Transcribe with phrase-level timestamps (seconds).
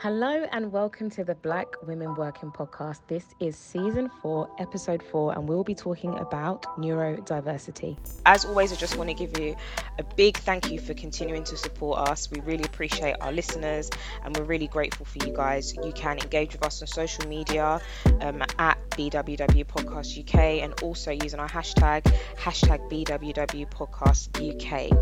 [0.00, 3.00] Hello and welcome to the Black Women Working Podcast.
[3.08, 7.96] This is season four, episode four, and we'll be talking about neurodiversity.
[8.24, 9.56] As always, I just want to give you
[9.98, 12.30] a big thank you for continuing to support us.
[12.30, 13.90] We really appreciate our listeners
[14.22, 15.74] and we're really grateful for you guys.
[15.74, 17.80] You can engage with us on social media
[18.20, 22.04] um, at BWW Podcast UK and also using our hashtag,
[22.36, 24.96] hashtag BWW Podcast UK.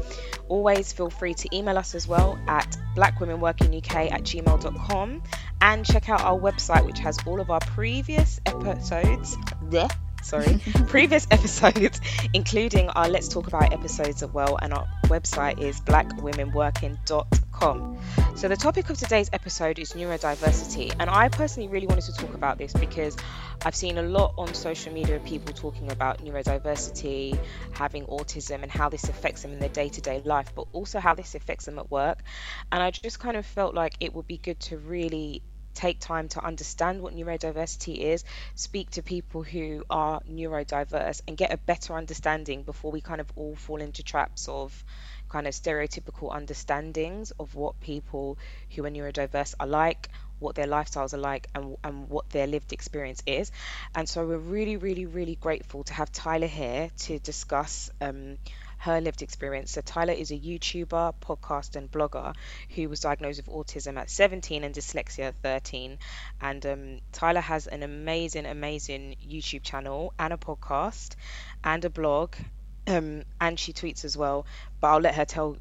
[0.48, 5.22] Always feel free to email us as well at blackwomenworkinguk at gmail.com
[5.60, 9.36] and check out our website, which has all of our previous episodes.
[10.26, 12.00] Sorry, previous episodes,
[12.34, 14.58] including our Let's Talk About episodes as well.
[14.60, 17.98] And our website is blackwomenworking.com.
[18.34, 20.92] So, the topic of today's episode is neurodiversity.
[20.98, 23.16] And I personally really wanted to talk about this because
[23.64, 27.38] I've seen a lot on social media of people talking about neurodiversity,
[27.72, 31.00] having autism, and how this affects them in their day to day life, but also
[31.00, 32.22] how this affects them at work.
[32.72, 35.42] And I just kind of felt like it would be good to really
[35.76, 41.52] take time to understand what neurodiversity is, speak to people who are neurodiverse, and get
[41.52, 44.84] a better understanding before we kind of all fall into traps of
[45.28, 48.38] kind of stereotypical understandings of what people
[48.74, 52.72] who are neurodiverse are like, what their lifestyles are like, and, and what their lived
[52.72, 53.52] experience is.
[53.94, 57.90] And so we're really, really, really grateful to have Tyler here to discuss.
[58.00, 58.38] Um,
[58.78, 59.72] her lived experience.
[59.72, 62.34] So, Tyler is a YouTuber, podcast, and blogger
[62.74, 65.98] who was diagnosed with autism at 17 and dyslexia at 13.
[66.40, 71.16] And um, Tyler has an amazing, amazing YouTube channel and a podcast
[71.64, 72.34] and a blog.
[72.88, 74.46] Um, and she tweets as well.
[74.80, 75.56] But I'll let her tell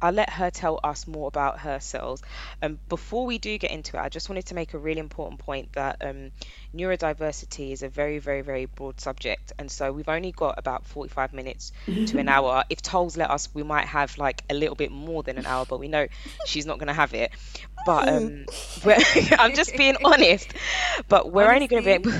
[0.00, 2.20] I'll let her tell us more about herself.
[2.62, 5.40] Um, before we do get into it, I just wanted to make a really important
[5.40, 6.32] point that um,
[6.74, 9.52] neurodiversity is a very, very, very broad subject.
[9.58, 12.64] And so we've only got about 45 minutes to an hour.
[12.68, 15.64] If Tolls let us, we might have like a little bit more than an hour,
[15.64, 16.06] but we know
[16.44, 17.30] she's not going to have it.
[17.86, 18.46] But um,
[19.38, 20.52] I'm just being honest.
[21.08, 22.12] But we're only going to be able,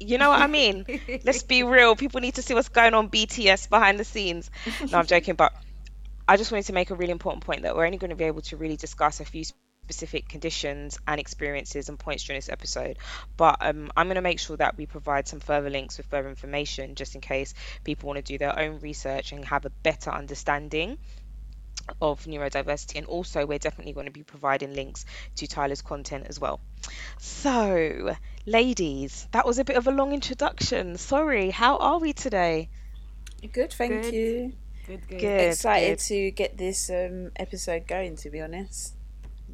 [0.00, 0.84] you know what I mean?
[1.24, 1.94] Let's be real.
[1.94, 4.50] People need to see what's going on BTS behind the scenes.
[4.90, 5.34] No, I'm joking.
[5.34, 5.52] But
[6.30, 8.22] I just wanted to make a really important point that we're only going to be
[8.22, 12.98] able to really discuss a few specific conditions and experiences and points during this episode.
[13.36, 16.28] But um, I'm going to make sure that we provide some further links with further
[16.28, 17.52] information just in case
[17.82, 20.98] people want to do their own research and have a better understanding
[22.00, 25.04] of neurodiversity and also we're definitely going to be providing links
[25.34, 26.60] to Tyler's content as well.
[27.18, 28.14] So,
[28.46, 30.96] ladies, that was a bit of a long introduction.
[30.96, 32.68] Sorry, how are we today?
[33.52, 34.14] Good, thank Good.
[34.14, 34.52] you.
[34.90, 35.20] Good, good.
[35.20, 35.50] Good.
[35.52, 36.04] Excited good.
[36.06, 38.94] to get this um, episode going, to be honest.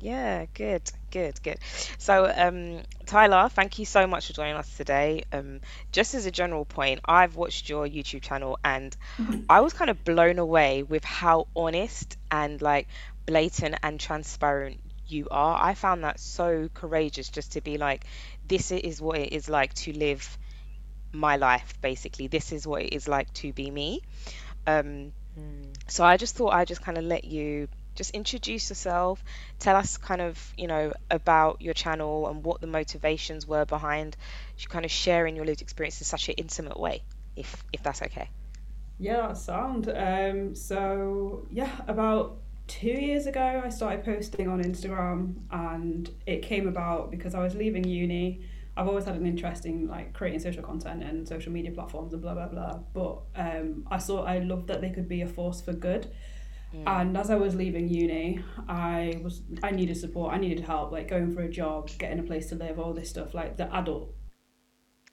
[0.00, 1.58] Yeah, good, good, good.
[1.98, 5.24] So, um, Tyler, thank you so much for joining us today.
[5.34, 5.60] Um,
[5.92, 8.96] just as a general point, I've watched your YouTube channel and
[9.50, 12.88] I was kind of blown away with how honest and like
[13.26, 15.62] blatant and transparent you are.
[15.62, 18.06] I found that so courageous just to be like,
[18.48, 20.38] this is what it is like to live
[21.12, 22.26] my life, basically.
[22.26, 24.00] This is what it is like to be me.
[24.66, 25.12] Um,
[25.88, 29.22] so I just thought I'd just kind of let you just introduce yourself,
[29.58, 34.16] tell us kind of, you know, about your channel and what the motivations were behind
[34.58, 37.02] you kind of sharing your lived experience in such an intimate way,
[37.34, 38.28] if if that's okay.
[38.98, 39.88] Yeah, that sound.
[39.88, 46.68] Um, so yeah, about two years ago, I started posting on Instagram, and it came
[46.68, 48.42] about because I was leaving uni.
[48.76, 52.22] I've always had an interest in like creating social content and social media platforms and
[52.22, 52.78] blah blah blah.
[52.92, 56.10] But um, I saw I loved that they could be a force for good.
[56.86, 60.34] And as I was leaving uni, I was I needed support.
[60.34, 63.10] I needed help, like going for a job, getting a place to live, all this
[63.10, 64.14] stuff, like the adult.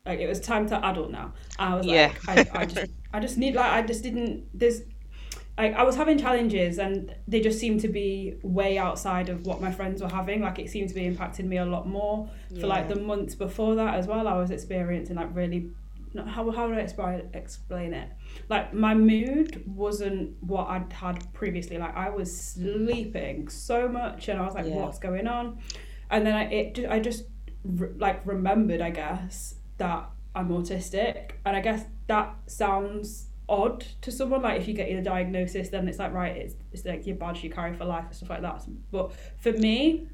[0.06, 1.34] Like it was time to adult now.
[1.58, 2.14] I was Yeah.
[2.14, 4.48] like, I, I just I just need like I just didn't.
[4.54, 4.82] There's
[5.58, 9.62] like I was having challenges and they just seemed to be way outside of what
[9.62, 10.42] my friends were having.
[10.42, 12.30] Like it seemed to be impacting me a lot more.
[12.60, 15.70] For like the months before that as well, I was experiencing like really
[16.16, 18.10] how how do I explain explain it?
[18.50, 21.78] Like my mood wasn't what I'd had previously.
[21.78, 24.76] Like I was sleeping so much, and I was like, Yeah.
[24.76, 25.60] "What's going on?"
[26.10, 27.26] And then I it I just
[27.64, 34.12] re- like remembered, I guess, that I'm autistic, and I guess that sounds odd to
[34.12, 34.42] someone.
[34.42, 37.44] Like if you get your diagnosis, then it's like right, it's it's like your badge
[37.44, 38.64] you carry for life and stuff like that.
[38.92, 40.08] But for me,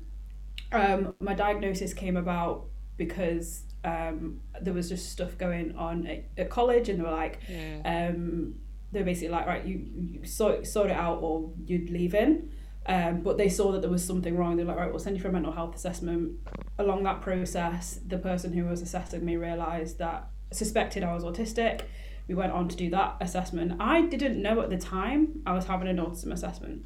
[0.71, 2.65] um, my diagnosis came about
[2.97, 7.39] because um, there was just stuff going on at, at college, and they were like,
[7.85, 8.55] um,
[8.91, 12.51] they were basically like, right, you, you sort, sort it out or you'd leave in.
[12.85, 14.57] Um, but they saw that there was something wrong.
[14.57, 16.39] They're like, right, we'll send you for a mental health assessment.
[16.79, 21.81] Along that process, the person who was assessing me realised that suspected I was autistic.
[22.29, 23.73] We went on to do that assessment.
[23.79, 26.85] I didn't know at the time I was having an autism assessment.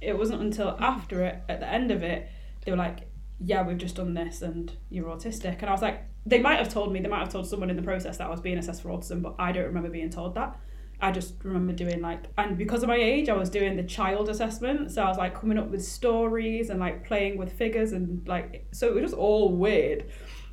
[0.00, 2.26] It wasn't until after it, at the end of it,
[2.64, 3.00] they were like,
[3.38, 5.60] yeah, we've just done this and you're autistic.
[5.60, 7.76] And I was like, they might have told me, they might have told someone in
[7.76, 10.34] the process that I was being assessed for autism, but I don't remember being told
[10.36, 10.58] that.
[11.02, 14.30] I just remember doing like, and because of my age, I was doing the child
[14.30, 14.90] assessment.
[14.90, 18.66] So I was like coming up with stories and like playing with figures and like,
[18.72, 20.06] so it was just all weird.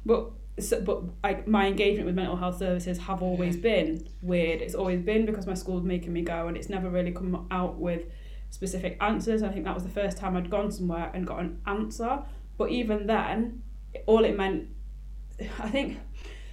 [0.06, 0.30] But
[0.60, 4.62] so, but like my engagement with mental health services have always been weird.
[4.62, 7.76] It's always been because my school's making me go, and it's never really come out
[7.76, 8.06] with
[8.52, 9.44] specific answers.
[9.44, 12.24] I think that was the first time I'd gone somewhere and got an answer.
[12.58, 13.64] But even then,
[14.06, 14.70] all it meant,
[15.60, 16.00] I think,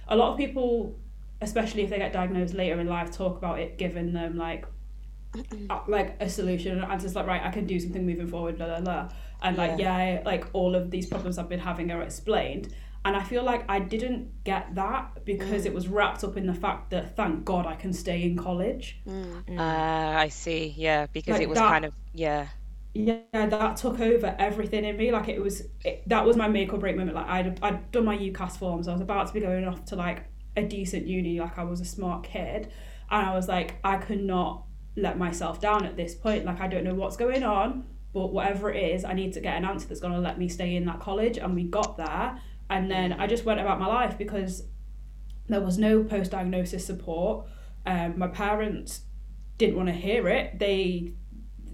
[0.09, 0.99] a lot of people,
[1.41, 4.65] especially if they get diagnosed later in life, talk about it giving them like
[5.87, 8.81] like a solution and answers like right I can do something moving forward blah blah
[8.81, 9.09] blah
[9.41, 10.21] and like yeah.
[10.23, 12.71] like all of these problems I've been having are explained
[13.05, 16.53] and I feel like I didn't get that because it was wrapped up in the
[16.53, 18.99] fact that thank God I can stay in college.
[19.07, 20.73] Uh, I see.
[20.77, 22.47] Yeah, because Like it was that- kind of yeah.
[22.95, 25.11] Yeah, that took over everything in me.
[25.11, 27.15] Like it was, it, that was my make or break moment.
[27.15, 28.87] Like I'd, I'd done my UCAS forms.
[28.87, 31.39] I was about to be going off to like a decent uni.
[31.39, 32.71] Like I was a smart kid,
[33.09, 34.65] and I was like, I could not
[34.95, 36.45] let myself down at this point.
[36.45, 37.83] Like I don't know what's going on,
[38.13, 40.47] but whatever it is, I need to get an answer that's going to let me
[40.47, 41.39] stay in that college.
[41.39, 42.39] And we got there,
[42.69, 44.63] and then I just went about my life because
[45.47, 47.47] there was no post diagnosis support.
[47.85, 49.01] Um, my parents
[49.57, 50.59] didn't want to hear it.
[50.59, 51.13] They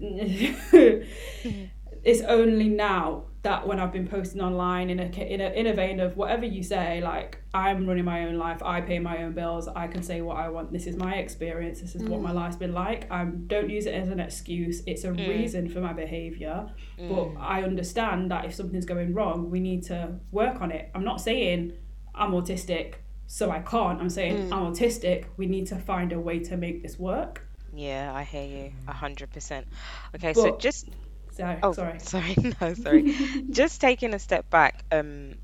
[2.02, 5.72] it's only now that when I've been posting online in a in a in a
[5.72, 9.32] vein of whatever you say, like I'm running my own life, I pay my own
[9.32, 10.72] bills, I can say what I want.
[10.72, 11.80] This is my experience.
[11.80, 12.34] This is what my mm.
[12.34, 13.10] life's been like.
[13.10, 14.82] I don't use it as an excuse.
[14.86, 15.28] It's a mm.
[15.28, 16.70] reason for my behavior.
[16.98, 17.36] But mm.
[17.40, 20.90] I understand that if something's going wrong, we need to work on it.
[20.94, 21.72] I'm not saying
[22.14, 22.96] I'm autistic,
[23.26, 24.00] so I can't.
[24.00, 25.26] I'm saying I'm autistic.
[25.38, 27.46] We need to find a way to make this work.
[27.72, 29.66] Yeah, I hear you a hundred percent.
[30.14, 30.88] Okay, so just
[31.30, 31.98] So oh sorry.
[31.98, 33.04] sorry no sorry,
[33.50, 34.84] just taking a step back.
[34.90, 35.34] Um,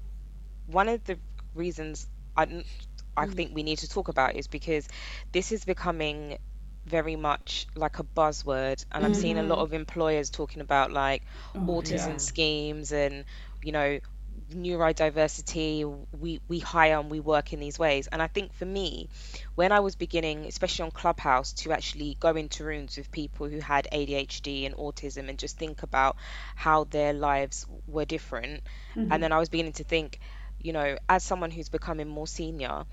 [0.67, 1.19] one of the
[1.55, 2.07] reasons
[2.37, 2.65] I
[3.17, 4.89] I think we need to talk about is because
[5.33, 6.37] this is becoming
[6.87, 11.23] very much like a buzzword, and I'm seeing a lot of employers talking about like
[11.55, 12.21] Oh, autism yeah.
[12.21, 13.25] schemes and
[13.63, 13.99] you know
[14.53, 18.07] neurodiversity we we hire and we work in these ways.
[18.07, 19.09] And i think for me
[19.55, 23.61] when i was beginning especially on clubhouse to actually go into rooms with people who
[23.61, 26.17] had adhd and autism and just think about
[26.55, 28.63] how their lives were different
[28.95, 29.21] and mm-hmm.
[29.21, 30.21] then i was beginning to think
[30.61, 32.85] you know as someone who's becoming more senior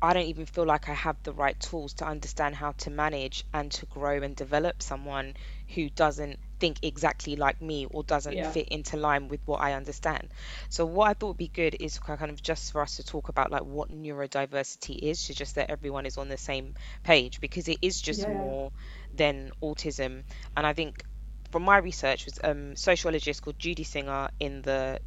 [0.00, 3.44] I don't even feel like I have the right tools to understand how to manage
[3.52, 5.34] and to grow and develop someone
[5.74, 8.46] who doesn't think exactly like me or doesn't Yeah.
[8.46, 10.32] fit into line with what I understand.
[10.68, 13.28] So what I thought would be good is kind of just for us to talk
[13.28, 16.74] about like what neurodiversity is, so just that everyone is on the same
[17.04, 18.28] page because it is just Yeah.
[18.28, 18.72] more
[19.14, 20.24] than autism.
[20.56, 21.02] And I think
[21.50, 24.98] from my research was um sociologist called Judy Singer in the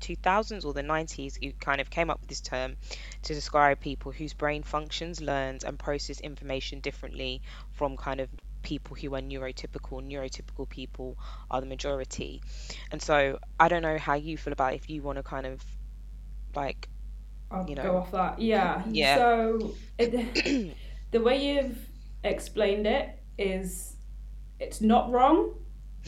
[0.00, 2.76] 2000s or the 90s who kind of came up with this term
[3.22, 7.42] to describe people whose brain functions, learns, and process information differently
[7.72, 8.28] from kind of
[8.64, 10.02] people who are neurotypical.
[10.02, 11.16] Neurotypical people
[11.50, 12.42] are the majority.
[12.90, 15.62] And so I don't know how you feel about if you want to kind of
[16.56, 16.88] like,
[17.52, 17.82] I'll you know.
[17.82, 18.40] go off that.
[18.40, 18.82] Yeah.
[18.90, 19.16] Yeah.
[19.16, 20.74] So it,
[21.12, 21.78] the way you've
[22.24, 23.94] explained it is
[24.58, 25.54] it's not wrong,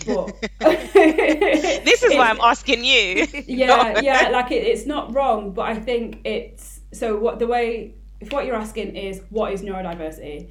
[0.06, 3.26] but this is why I'm asking you.
[3.46, 7.94] yeah, yeah, like it, it's not wrong, but I think it's so what the way
[8.20, 10.50] if what you're asking is what is neurodiversity,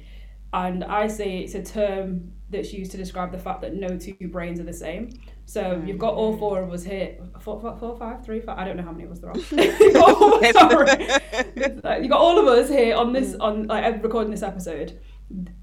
[0.52, 4.14] and I say it's a term that's used to describe the fact that no two
[4.28, 5.10] brains are the same.
[5.46, 8.58] So you've got all four of us here, four, four, four, five, three, five.
[8.58, 9.36] I don't know how many of us there are.
[9.50, 12.02] You've got all- sorry.
[12.02, 13.40] you got all of us here on this mm.
[13.40, 14.98] on like recording this episode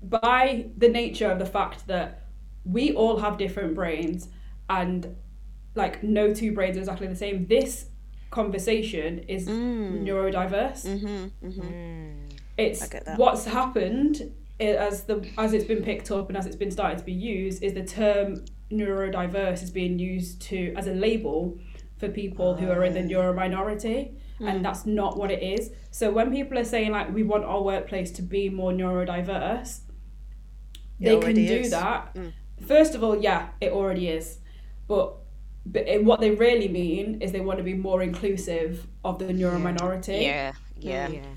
[0.02, 2.28] by the nature of the fact that
[2.66, 4.30] we all have different brains
[4.70, 5.16] and
[5.76, 7.88] like no two brains are exactly the same this
[8.32, 10.04] conversation is mm.
[10.04, 12.28] neurodiverse mm-hmm, mm-hmm.
[12.58, 13.18] it's I get that.
[13.18, 16.98] what's happened i- as the as it's been picked up and as it's been started
[16.98, 21.58] to be used is the term neurodiverse is being used to as a label
[21.98, 23.04] for people who are in the ah.
[23.04, 24.64] neuro minority and hmm.
[24.64, 25.72] that's not what it is.
[25.92, 29.82] So when people are saying like we want our workplace to be more neurodiverse
[31.00, 31.72] It they can do is.
[31.72, 32.10] that.
[32.16, 32.30] Hmm.
[32.66, 34.40] First of all yeah it already is.
[34.88, 35.16] But
[35.66, 39.32] but it, what they really mean is they want to be more inclusive of the
[39.32, 41.08] neuro minority yeah, yeah.
[41.08, 41.34] Hmm.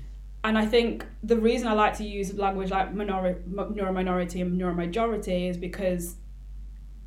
[0.47, 4.59] And I think the reason I like to use language like minori- m- neurominority and
[4.59, 6.15] neuromajority is because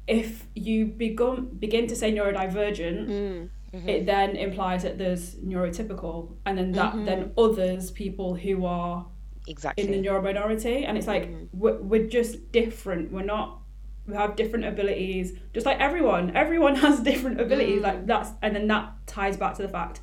[0.06, 3.88] if you begin begin to say neurodivergent, mm, mm-hmm.
[3.88, 7.06] it then implies that there's neurotypical, and then that mm-hmm.
[7.06, 9.06] then others people who are
[9.46, 9.84] Exactly.
[9.84, 11.58] in the neurominority, and it's like mm-hmm.
[11.58, 13.10] we're, we're just different.
[13.10, 13.62] We're not
[14.06, 17.82] we have different abilities just like everyone everyone has different abilities Mm.
[17.82, 20.00] like that's and then that ties back to the fact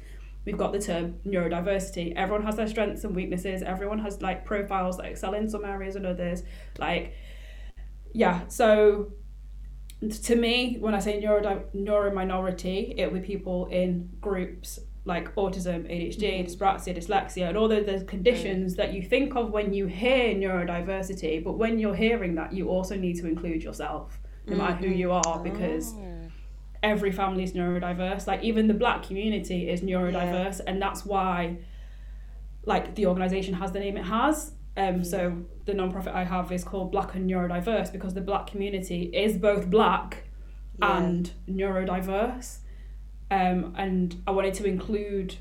[0.48, 2.16] we've got the term neurodiversity.
[2.16, 3.62] Everyone has their strengths and weaknesses.
[3.62, 6.42] Everyone has like profiles that excel in some areas and others.
[6.80, 7.14] Like
[8.14, 9.12] yeah so
[10.24, 15.86] to me when i say neuro neurominority it would be people in groups like autism
[15.90, 16.46] adhd mm-hmm.
[16.46, 18.78] dyspraxia dyslexia and all the, the conditions mm.
[18.78, 21.42] that you think of when you hear neurodiversity.
[21.42, 25.14] But when you're hearing that you also need to include yourself no matter who you
[25.14, 26.27] are because Oh.
[26.84, 28.28] Every family is neurodiverse.
[28.28, 31.58] Like even the black community is neurodiverse, and that's why,
[32.66, 34.54] like the organization has the name it has.
[34.76, 39.06] Um, so the nonprofit I have is called Black and Neurodiverse because the black community
[39.14, 40.24] is both black
[40.80, 40.98] Yeah.
[41.00, 42.60] and neurodiverse.
[43.32, 45.36] Um, and I wanted to include,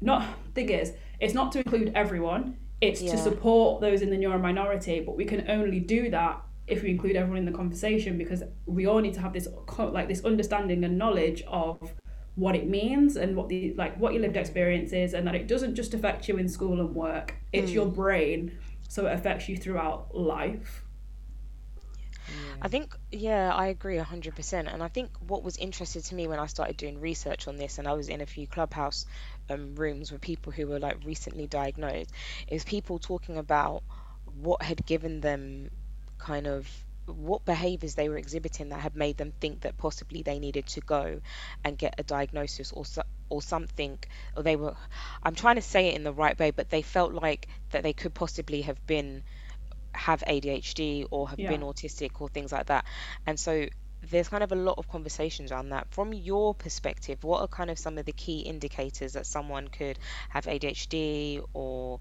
[0.00, 0.24] not
[0.54, 2.56] thing is, it's not to include everyone.
[2.80, 3.10] It's Yeah.
[3.12, 6.90] to support those in the neuro minority, but we can only do that if we
[6.90, 9.48] include everyone in the conversation because we all need to have this
[9.78, 11.94] like this understanding and knowledge of
[12.36, 15.48] what it means and what the like what your lived experience is and that it
[15.48, 18.56] doesn't just affect you in school and work it's your brain
[18.88, 20.84] so it affects you throughout life
[22.62, 24.72] I think, yeah, I agree 100%.
[24.72, 27.78] And I think what was interesting to me when I started doing research on this,
[27.78, 29.06] and I was in a few clubhouse
[29.48, 32.12] um, rooms with people who were like recently diagnosed,
[32.48, 33.82] is people talking about
[34.40, 35.70] what had given them
[36.20, 36.68] kind of
[37.06, 40.80] what behaviors they were exhibiting that had made them think that possibly they needed to
[40.80, 41.20] go
[41.64, 43.98] and get a diagnosis or so, or something
[44.36, 44.76] or they were
[45.22, 47.92] I'm trying to say it in the right way but they felt like that they
[47.92, 49.24] could possibly have been
[49.92, 52.84] have ADHD or have been autistic or things like that.
[53.26, 53.66] And so
[54.02, 55.88] there's kind of a lot of conversations around that.
[55.92, 59.98] From your perspective, what are kind of some of the key indicators that someone could
[60.30, 62.00] have ADHD or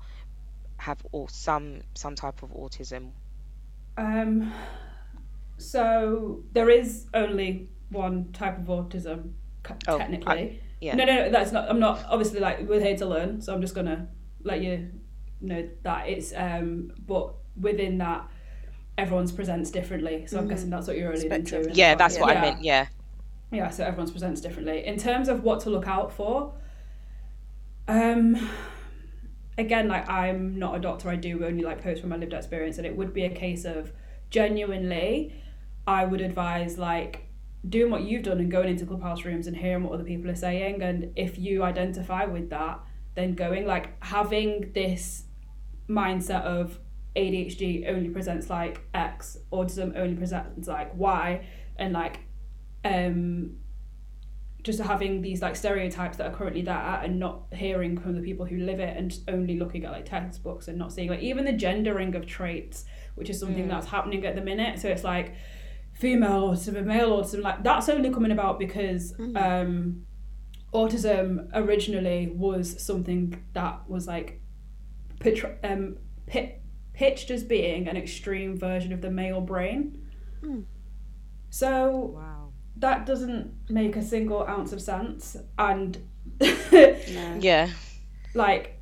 [0.77, 3.11] have or some some type of autism?
[3.99, 4.53] Um
[5.57, 9.31] so there is only one type of autism
[9.67, 10.95] c- Oh, I- technically yeah.
[10.95, 13.61] no no no that's not i'm not obviously like we're here to learn so i'm
[13.61, 14.07] just gonna
[14.43, 14.89] let you
[15.41, 18.25] know that it's um but within that
[18.97, 21.63] everyone's presents differently so i'm guessing that's what you're alluding Spectrum.
[21.65, 22.63] to Yeah, that's what I meant.
[22.63, 22.87] Yeah.
[23.51, 26.53] yeah so everyone's presents differently in terms of what to look out for
[27.87, 28.49] um
[29.59, 32.77] again like i'm not a doctor i do only like post from my lived experience
[32.77, 33.91] and it would be a case of
[34.29, 35.33] genuinely
[35.87, 37.27] i would advise like
[37.67, 40.35] doing what you've done and going into clubhouse rooms and hearing what other people are
[40.35, 42.79] saying and if you identify with that
[43.15, 45.23] then going like having this
[45.89, 46.79] mindset of
[47.15, 51.45] ADHD only presents like X, autism only presents like Y,
[51.77, 52.19] and like
[52.85, 53.57] um
[54.63, 58.45] just having these like stereotypes that are currently there and not hearing from the people
[58.45, 61.53] who live it and only looking at like textbooks and not seeing like even the
[61.53, 62.85] gendering of traits,
[63.15, 64.79] which is something that's happening at the minute.
[64.79, 65.35] So it's like
[65.93, 70.05] female autism male autism, like that's only coming about because um
[70.73, 74.41] autism originally was something that was like
[75.63, 75.97] um,
[76.27, 76.59] pi-
[76.93, 80.05] pitched as being an extreme version of the male brain.
[81.49, 82.38] So Wow.
[82.79, 85.35] That doesn't make a single ounce of sense.
[85.57, 85.97] And
[86.41, 87.37] No.
[87.39, 87.69] Yeah.
[88.33, 88.75] like,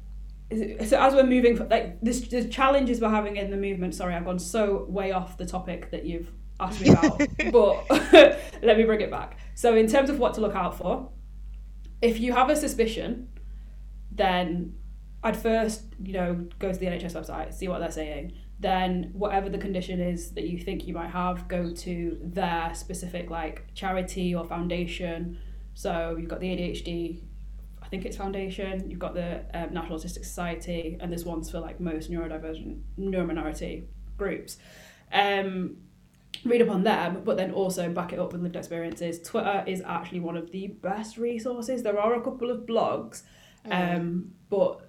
[0.52, 3.96] so as we're moving, like this, the challenges we're having in the movement.
[3.96, 7.86] Sorry, I've gone so way off the topic that you've asked me about, but
[8.62, 9.38] let me bring it back.
[9.56, 11.10] So in terms of what to look out for,
[12.02, 13.30] if you have a suspicion,
[14.12, 14.76] then
[15.24, 18.34] I'd first, you know, go to the NHS website, see what they're saying.
[18.60, 23.30] Then, whatever the condition is that you think you might have, go to their specific
[23.30, 25.38] like charity or foundation.
[25.76, 27.22] So you've got the ADHD,
[27.88, 28.90] I think it's foundation.
[28.90, 33.86] You've got the um, National Autistic Society, and there's ones for like most neurodivergent, neurominority
[34.18, 34.58] groups.
[35.14, 35.78] Um,
[36.44, 39.22] read up on them, but then also back it up with lived experiences.
[39.22, 41.84] Twitter is actually one of the best resources.
[41.84, 43.22] There are a couple of blogs,
[43.72, 44.87] um, but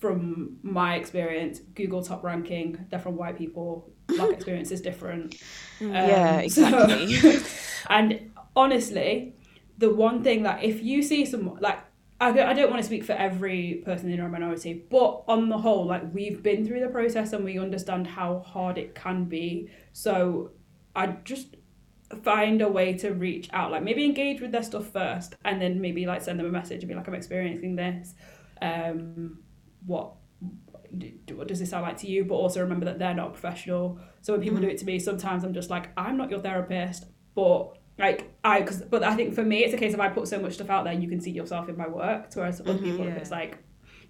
[0.00, 3.92] from my experience, Google top ranking, they're from white people.
[4.08, 5.36] Black experience is different.
[5.82, 7.38] Um, Yeah, so- exactly.
[7.88, 9.34] and honestly,
[9.78, 11.78] the one thing that if you see some like
[12.22, 15.48] I don't, I don't want to speak for every person in our minority, but on
[15.48, 19.24] the whole, like we've been through the process and we understand how hard it can
[19.24, 19.70] be.
[19.94, 20.50] So
[20.94, 21.56] I just
[22.22, 25.80] find a way to reach out, like maybe engage with their stuff first, and then
[25.80, 28.14] maybe like send them a message and be like, I'm experiencing this.
[28.60, 29.38] Um,
[29.86, 30.14] what
[31.32, 32.24] what does this sound like to you?
[32.24, 34.00] But also remember that they're not professional.
[34.22, 34.70] So when people do mm.
[34.70, 38.82] it to me, sometimes I'm just like, I'm not your therapist, but like I, cause,
[38.82, 40.84] but I think for me, it's a case of I put so much stuff out
[40.84, 42.30] there, you can see yourself in my work.
[42.34, 43.58] Whereas other mm-hmm, people, if it's like,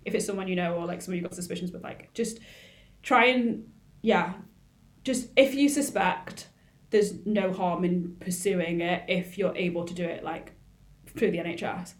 [0.05, 2.41] if it's someone you know or like someone you've got suspicions with, like just
[3.03, 3.65] try and
[4.03, 4.35] yeah,
[5.05, 6.49] just if you suspect,
[6.91, 10.53] there's no harm in pursuing it if you're able to do it like
[11.17, 11.95] through the NHS.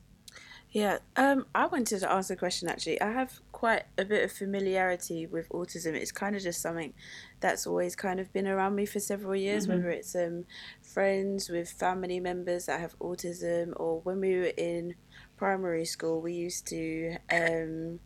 [0.73, 3.01] Yeah, um, I wanted to ask a question actually.
[3.01, 5.95] I have quite a bit of familiarity with autism.
[5.95, 6.95] It's kind of just something
[7.41, 9.71] that's always kind of been around me for several years, Mhm.
[9.71, 10.45] whether it's um,
[10.81, 14.95] friends with family members that have autism, or when we were in
[15.37, 17.17] primary school, we used to.
[17.33, 17.99] Um,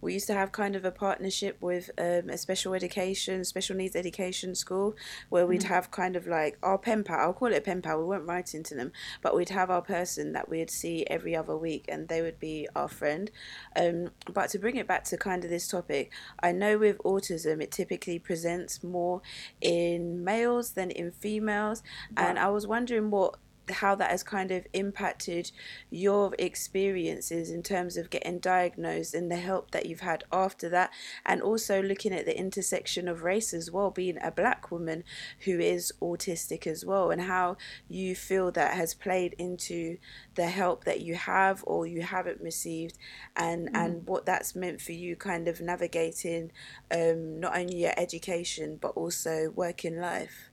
[0.00, 3.96] we used to have kind of a partnership with um, a special education, special needs
[3.96, 4.96] education school,
[5.28, 7.20] where we'd have kind of like our pen pal.
[7.20, 7.98] I'll call it a pen pal.
[7.98, 11.56] We weren't writing to them, but we'd have our person that we'd see every other
[11.56, 13.30] week, and they would be our friend.
[13.76, 16.12] Um, but to bring it back to kind of this topic,
[16.42, 19.22] I know with autism it typically presents more
[19.60, 21.82] in males than in females,
[22.16, 23.36] and I was wondering what
[23.70, 25.50] how that has kind of impacted
[25.90, 30.90] your experiences in terms of getting diagnosed and the help that you've had after that
[31.24, 35.04] and also looking at the intersection of race as well being a black woman
[35.44, 37.56] who is autistic as well and how
[37.88, 39.96] you feel that has played into
[40.34, 42.98] the help that you have or you haven't received
[43.36, 46.50] and and what that's meant for you kind of navigating
[46.90, 50.50] um, not only your education but also working life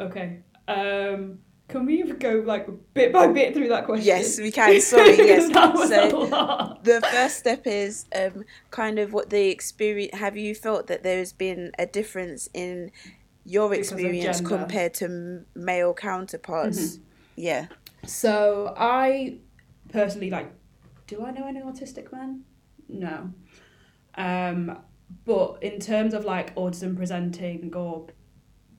[0.00, 0.38] Okay.
[0.66, 4.06] Um, can we go like bit by bit through that question?
[4.06, 4.80] Yes, we can.
[4.92, 5.46] Sorry, yes.
[5.52, 11.02] So- the first step is um, kind of what the experience have you felt that
[11.02, 12.90] there's been a difference in
[13.44, 16.98] your experience compared to male counterparts
[17.36, 17.66] yeah
[18.06, 19.38] So I
[19.92, 20.52] personally like.
[21.06, 22.44] Do I know any autistic men?
[22.88, 23.30] No.
[24.16, 24.78] Um,
[25.24, 28.06] but in terms of like autism presenting or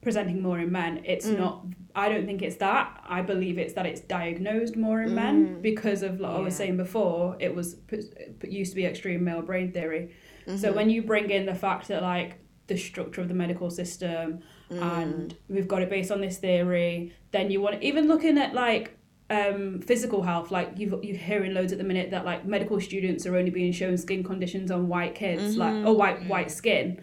[0.01, 1.37] presenting more in men, it's Mm.
[1.39, 1.65] not.
[1.95, 3.01] I don't think it's that.
[3.07, 5.61] I believe it's that it's diagnosed more in men Mm.
[5.61, 7.35] because of like I was saying before.
[7.39, 10.11] It was it used to be extreme male brain theory.
[10.47, 10.57] Mm-hmm.
[10.57, 14.39] So when you bring in the fact that like the structure of the medical system
[14.71, 14.81] Mm.
[15.01, 18.97] and we've got it based on this theory, then you want even looking at like
[19.29, 23.25] um, physical health, like you've you're hearing loads at the minute that like medical students
[23.25, 27.01] are only being shown skin conditions on white kids, like or white white skin.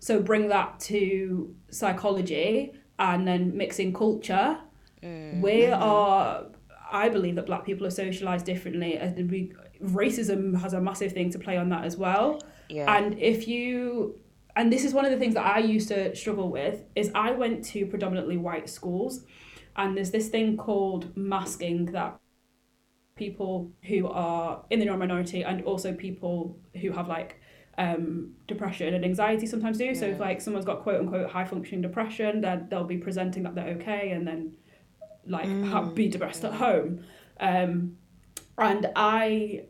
[0.00, 4.58] So bring that to psychology and then mix in culture.
[5.02, 5.40] Mm.
[5.40, 5.82] We mm-hmm.
[5.82, 6.46] are,
[6.90, 11.30] I believe that black people are socialized differently, and we racism has a massive thing
[11.30, 12.42] to play on that as well.
[12.68, 12.94] Yeah.
[12.96, 14.18] And if you,
[14.56, 17.30] and this is one of the things that I used to struggle with, is I
[17.30, 19.24] went to predominantly white schools,
[19.76, 22.18] and there's this thing called masking that
[23.14, 27.40] people who are in the neurominority and also people who have like
[27.78, 29.94] um, depression and anxiety sometimes do.
[29.94, 33.54] So if like someone's got quote unquote high functioning depression, then they'll be presenting that
[33.54, 34.52] they're okay and then
[35.26, 37.04] like ha- be depressed at home.
[37.38, 37.96] Um,
[38.58, 39.66] and I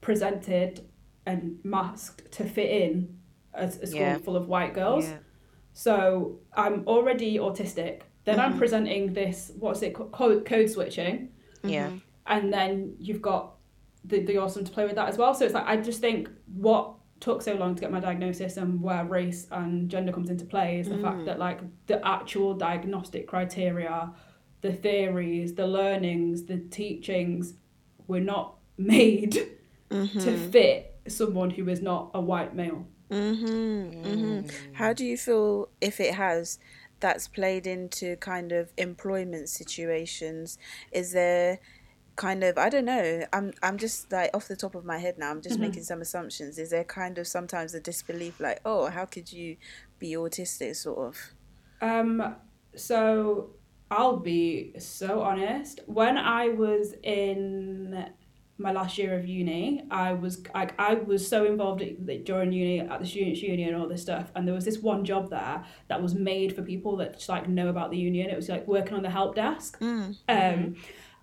[0.00, 0.84] presented
[1.24, 3.16] and masked to fit in
[3.54, 4.18] a, a school Yeah.
[4.18, 5.06] full of white girls.
[5.06, 5.18] Yeah.
[5.72, 8.02] So I'm already autistic.
[8.24, 10.10] Then I'm presenting this, what's it called?
[10.10, 11.28] Code, code switching.
[11.62, 11.90] Yeah.
[12.26, 13.54] And then you've got
[14.04, 15.32] the, the awesome to play with that as well.
[15.32, 18.80] So it's like, I just think what took so long to get my diagnosis and
[18.82, 23.26] where race and gender comes into play is the fact that like the actual diagnostic
[23.26, 24.12] criteria,
[24.60, 27.54] the theories, the learnings, the teachings
[28.06, 29.38] were not made
[29.90, 32.86] to fit someone who is not a white male.
[33.10, 34.40] Mm-hmm, hmm
[34.72, 36.58] How do you feel if it has
[36.98, 40.58] that's played into kind of employment situations?
[40.92, 41.60] Is there
[42.16, 43.24] kind of I don't know.
[43.32, 45.30] I'm I'm just like off the top of my head now.
[45.30, 46.58] I'm just making some assumptions.
[46.58, 49.56] Is there kind of sometimes a disbelief like, oh, how could you
[49.98, 51.18] be autistic, sort of?
[51.80, 52.36] Um,
[52.74, 53.50] so
[53.90, 55.80] I'll be so honest.
[55.86, 58.06] When I was in
[58.58, 61.82] my last year of uni, I was like I was so involved
[62.24, 64.32] during uni at the students' union and all this stuff.
[64.34, 67.48] And there was this one job there that was made for people that just like
[67.48, 68.30] know about the union.
[68.30, 69.76] It was like working on the help desk.
[70.28, 70.76] Um,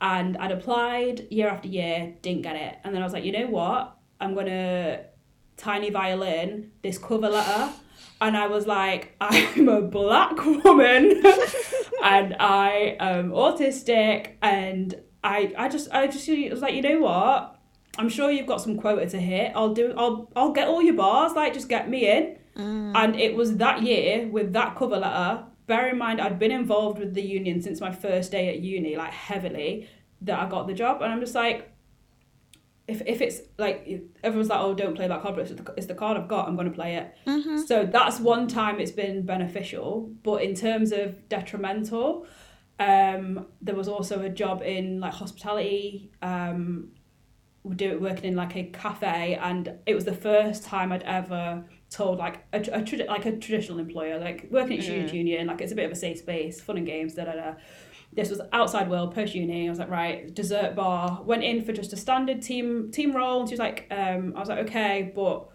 [0.03, 2.77] and I'd applied year after year, didn't get it.
[2.83, 3.97] And then I was like, you know what?
[4.19, 5.05] I'm gonna
[5.55, 7.71] tiny violin this cover letter
[8.19, 11.23] and I was like, I'm a black woman
[12.03, 17.57] and I am autistic and I I just I just was like, you know what?
[17.97, 19.53] I'm sure you've got some quota to hit.
[19.55, 22.37] I'll do I'll I'll get all your bars, like just get me in.
[22.57, 22.91] Mm.
[22.93, 25.45] And it was that year with that cover letter.
[25.65, 28.95] Bear in mind I'd been involved with the union since my first day at uni,
[28.95, 29.87] like heavily,
[30.21, 31.01] that I got the job.
[31.01, 31.73] And I'm just like,
[32.87, 33.87] if, if it's like
[34.23, 36.47] everyone's like oh don't play that card but it's the, it's the card I've got
[36.47, 37.15] I'm going to play it
[37.65, 42.27] so that's one time it's been beneficial but in terms of detrimental
[42.79, 46.89] um there was also a job in like hospitality um
[47.63, 51.03] we do it working in like a cafe and it was the first time I'd
[51.03, 55.13] ever told like a, a tradi- like a traditional employer, like working at student Mm.
[55.13, 57.53] union, like it's a bit of a safe space, fun and games, da da da.
[58.15, 59.65] This was outside world, post uni.
[59.67, 61.21] I was like, right, dessert bar.
[61.23, 64.39] Went in for just a standard team team role, and she was like, um, I
[64.39, 65.49] was like, okay, but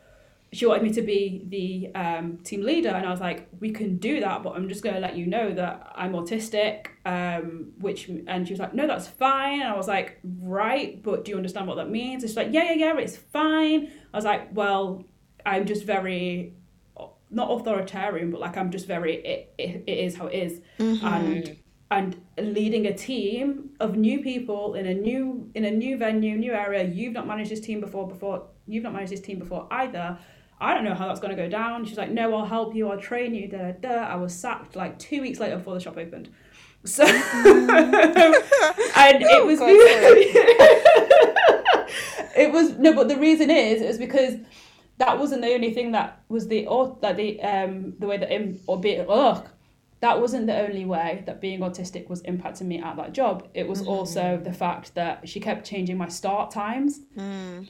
[0.51, 3.99] she wanted me to be the um, team leader, and I was like, we can
[3.99, 6.87] do that, but I'm just going to let you know that I'm autistic.
[7.05, 9.61] Um, which and she was like, no, that's fine.
[9.63, 12.23] And I was like, right, but do you understand what that means?
[12.23, 13.91] And she's like, yeah, yeah, yeah, it's fine.
[14.13, 15.05] I was like, well,
[15.49, 16.55] I'm just very
[17.31, 20.61] not authoritarian, but like I'm just very it, it, it is how it is.
[20.79, 21.07] Mm-hmm.
[21.07, 21.57] and
[21.91, 26.53] and leading a team of new people in a new in a new venue, new
[26.53, 26.85] area.
[26.85, 28.07] You've not managed this team before.
[28.07, 30.19] Before you've not managed this team before either.
[30.61, 31.85] I don't know how that's going to go down.
[31.85, 32.89] She's like, no, I'll help you.
[32.89, 33.47] I'll train you.
[33.47, 33.95] Da, da, da.
[33.95, 36.31] I was sacked like two weeks later before the shop opened.
[36.85, 37.71] So, mm-hmm.
[38.97, 39.61] and it oh, was
[42.37, 44.35] it was no, but the reason is is because
[44.99, 46.67] that wasn't the only thing that was the
[47.01, 49.49] that the um the way that im or be ugh
[50.01, 53.49] that wasn't the only way that being autistic was impacting me at that job.
[53.53, 53.89] It was mm-hmm.
[53.89, 57.01] also the fact that she kept changing my start times.
[57.17, 57.69] Mm.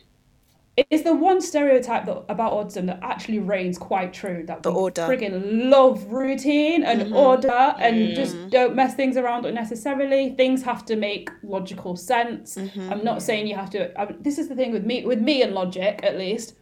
[0.77, 4.45] It is the one stereotype that about autism that actually reigns quite true.
[4.47, 5.03] That The order.
[5.09, 7.17] friggin' love routine and mm-hmm.
[7.17, 8.15] order and mm.
[8.15, 10.35] just don't mess things around unnecessarily.
[10.37, 12.55] Things have to make logical sense.
[12.57, 12.93] Mm-hmm.
[12.93, 14.01] I'm not saying you have to.
[14.01, 16.55] I, this is the thing with me, with me and logic at least.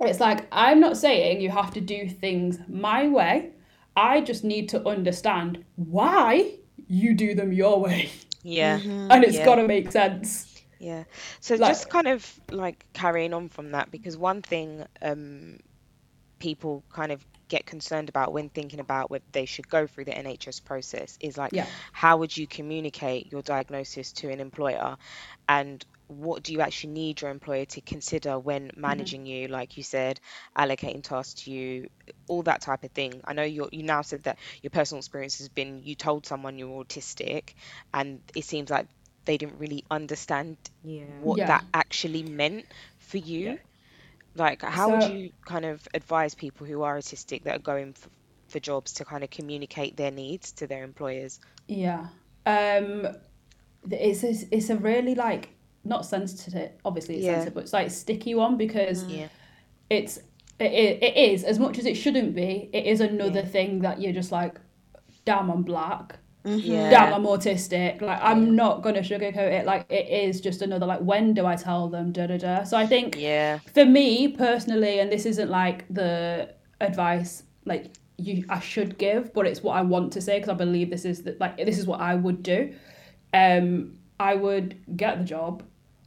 [0.00, 3.50] It's like I'm not saying you have to do things my way.
[3.96, 6.54] I just need to understand why
[6.88, 8.10] you do them your way,
[8.42, 8.78] Yeah.
[9.10, 9.44] and it's Yeah.
[9.44, 10.62] got to make sense.
[10.80, 11.04] Yeah.
[11.40, 15.58] So Like- just kind of like carrying on from that, because one thing um,
[16.40, 17.24] people kind of
[17.54, 21.36] get concerned about when thinking about whether they should go through the NHS process is
[21.38, 21.66] like, Yeah.
[21.92, 24.96] how would you communicate your diagnosis to an employer,
[25.48, 28.90] and what do you actually need your employer to consider when mm-hmm.
[28.90, 29.48] managing you?
[29.48, 30.20] Like you said,
[30.56, 31.88] allocating tasks to you,
[32.28, 33.20] all that type of thing.
[33.24, 36.58] I know you you now said that your personal experience has been you told someone
[36.58, 37.54] you're autistic,
[37.92, 38.86] and it seems like
[39.24, 41.04] they didn't really understand Yeah.
[41.20, 41.46] what Yeah.
[41.46, 42.66] that actually meant
[42.98, 43.58] for you.
[44.36, 48.08] Like, how would you kind of advise people who are autistic that are going for,
[48.48, 51.40] for jobs to kind of communicate their needs to their employers?
[51.68, 52.08] Yeah.
[52.46, 53.06] Um
[53.90, 55.50] it's it's, it's a really like
[55.84, 57.32] not sensitive obviously it's Yeah.
[57.34, 59.28] sensitive but it's like sticky one because Yeah.
[59.90, 60.18] it's
[60.58, 64.00] it, it, it is as much as it shouldn't be it is another thing that
[64.00, 64.58] you're just like
[65.24, 66.90] damn I'm black Yeah.
[66.90, 71.00] damn I'm autistic like I'm not gonna sugarcoat it like it is just another like
[71.00, 73.60] when do I tell them da da da so I think Yeah.
[73.74, 79.46] for me personally, and this isn't like the advice like you I should give, but
[79.46, 81.86] it's what I want to say because I believe this is the, like this is
[81.86, 82.74] what I would do.
[83.32, 85.62] Um, I would get the job.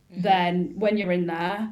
[0.09, 1.69] Then when you're in there,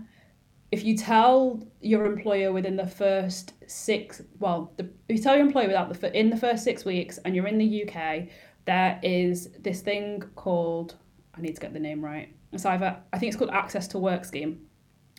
[0.72, 5.46] if you tell your employer within the first six, well, the, if you tell your
[5.46, 8.28] employer without the in the first six weeks, and you're in the UK,
[8.66, 10.96] there is this thing called
[11.38, 12.34] I need to get the name right.
[12.52, 14.62] It's either I think it's called Access to Work Scheme.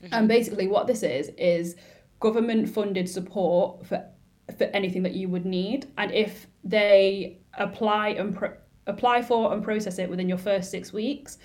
[0.02, 0.14] Mm-hmm.
[0.14, 1.76] And basically, what this is is
[2.20, 4.04] government funded support for
[4.56, 8.56] for anything that you would need, and if they apply and pro-
[8.86, 11.38] apply for and process it within your first six weeks,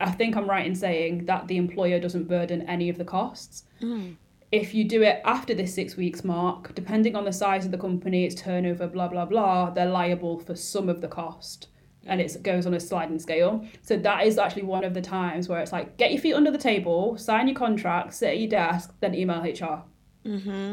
[0.00, 3.64] I think I'm right in saying that the employer doesn't burden any of the costs.
[3.82, 4.16] Mm.
[4.52, 7.78] If you do it after this six weeks mark, depending on the size of the
[7.78, 11.68] company, its turnover, blah blah blah, they're liable for some of the cost
[12.06, 13.64] and it goes on a sliding scale.
[13.82, 16.50] So that is actually one of the times where it's like get your feet under
[16.50, 19.84] the table, sign your contract, sit at your desk, then email HR.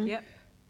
[0.08, 0.24] Yep.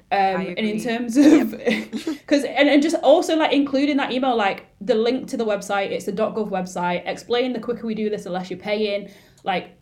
[0.10, 4.67] Um, and in terms of because and, and just also like including that email like
[4.80, 8.24] the link to the website it's the .gov website explain the quicker we do this
[8.24, 9.12] the less you're paying
[9.43, 9.77] like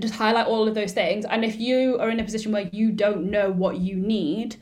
[0.00, 2.90] just highlight all of those things and if you are in a position where you
[2.92, 4.56] don't know what you need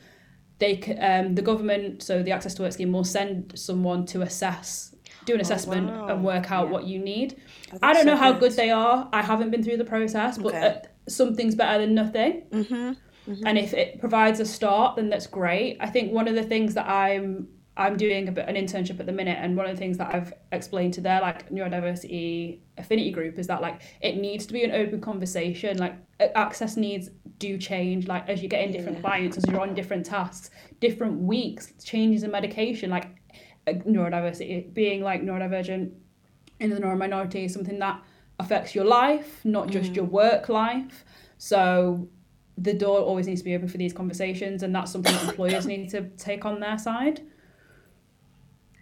[0.59, 4.93] they um, the government so the access to work scheme will send someone to assess
[5.25, 6.07] do an assessment wow.
[6.07, 6.71] and work out Yeah.
[6.73, 7.39] what you need
[7.73, 8.39] Oh, i don't know how good.
[8.41, 10.67] good they are i haven't been through the process but Okay.
[10.67, 10.73] uh,
[11.07, 13.45] something's better than nothing Mm-hmm.
[13.45, 16.73] and if it provides a start then that's great i think one of the things
[16.73, 17.47] that i'm
[17.79, 20.13] i'm doing a bit an internship at the minute and one of the things that
[20.13, 24.63] i've explained to their like neurodiversity affinity group is that like it needs to be
[24.63, 25.95] an open conversation like
[26.35, 30.05] access needs do change like as you get in different clients as you're on different
[30.05, 33.15] tasks different weeks changes in medication like
[33.67, 35.91] uh, neurodiversity being like neurodivergent
[36.59, 38.03] in the neurominority is something that
[38.39, 41.05] affects your life, not just your work life.
[41.37, 42.07] So
[42.57, 45.65] the door always needs to be open for these conversations, and that's something that employers
[45.65, 47.21] need to take on their side.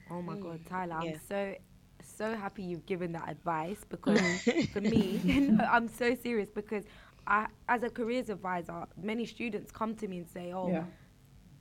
[0.10, 1.12] Oh my god, Tyler, yeah.
[1.12, 1.56] I'm so
[2.04, 4.24] so happy you've given that advice because
[4.72, 5.22] for me,
[5.70, 6.84] I'm so serious because
[7.28, 10.84] I, as a careers advisor, many students come to me and say, "Oh, Yeah.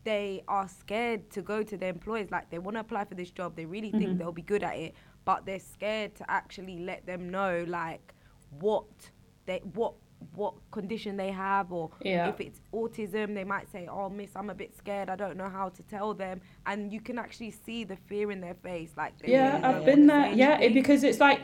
[0.04, 2.30] they are scared to go to their employers.
[2.30, 4.18] Like they want to apply for this job, they really think Mhm.
[4.18, 8.14] they'll be good at it, but they're scared to actually let them know like
[8.50, 9.10] what
[9.46, 9.94] they what
[10.34, 12.28] what condition they have or Yeah.
[12.28, 15.48] if it's autism they might say oh miss i'm a bit scared i don't know
[15.48, 19.12] how to tell them and you can actually see the fear in their face like
[19.24, 20.32] Yeah, I've been there.
[20.32, 21.40] Yeah, it, because it's like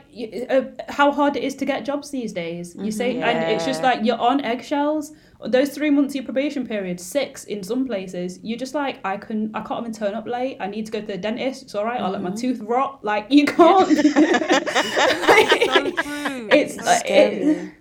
[0.50, 2.74] uh, how hard it is to get jobs these days.
[2.76, 3.22] You say, mm-hmm.
[3.22, 5.12] and it's just like you're on eggshells.
[5.44, 9.16] Those three months of your probation period, six in some places, you're just like, I
[9.16, 10.56] can, I can't even turn up late.
[10.60, 11.62] I need to go to the dentist.
[11.62, 12.00] It's all right.
[12.00, 12.38] I'll let my mm-hmm.
[12.38, 13.04] tooth rot.
[13.04, 13.88] Like you can't.
[13.96, 14.02] so
[16.02, 17.72] true it's It's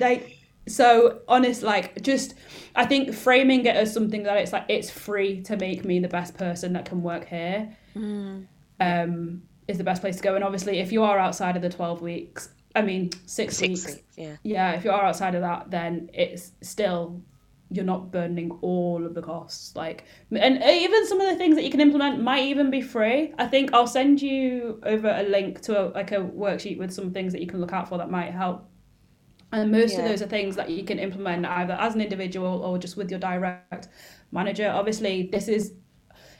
[0.00, 0.24] like, scary.
[0.24, 2.34] it, like so honest like just
[2.76, 6.08] i think framing it as something that it's like it's free to make me the
[6.08, 7.74] best person that can work here
[8.80, 11.68] um is the best place to go and obviously if you are outside of the
[11.68, 14.36] 12 weeks i mean six, Six weeks weeks, yeah.
[14.42, 17.20] yeah if you are outside of that then it's still
[17.70, 21.64] you're not burdening all of the costs like and even some of the things that
[21.64, 25.60] you can implement might even be free i think i'll send you over a link
[25.60, 28.10] to a, like a worksheet with some things that you can look out for that
[28.10, 28.66] might help
[29.52, 32.78] and most of those are things that you can implement either as an individual or
[32.78, 33.88] just with your direct
[34.30, 34.68] manager.
[34.68, 35.74] Obviously this is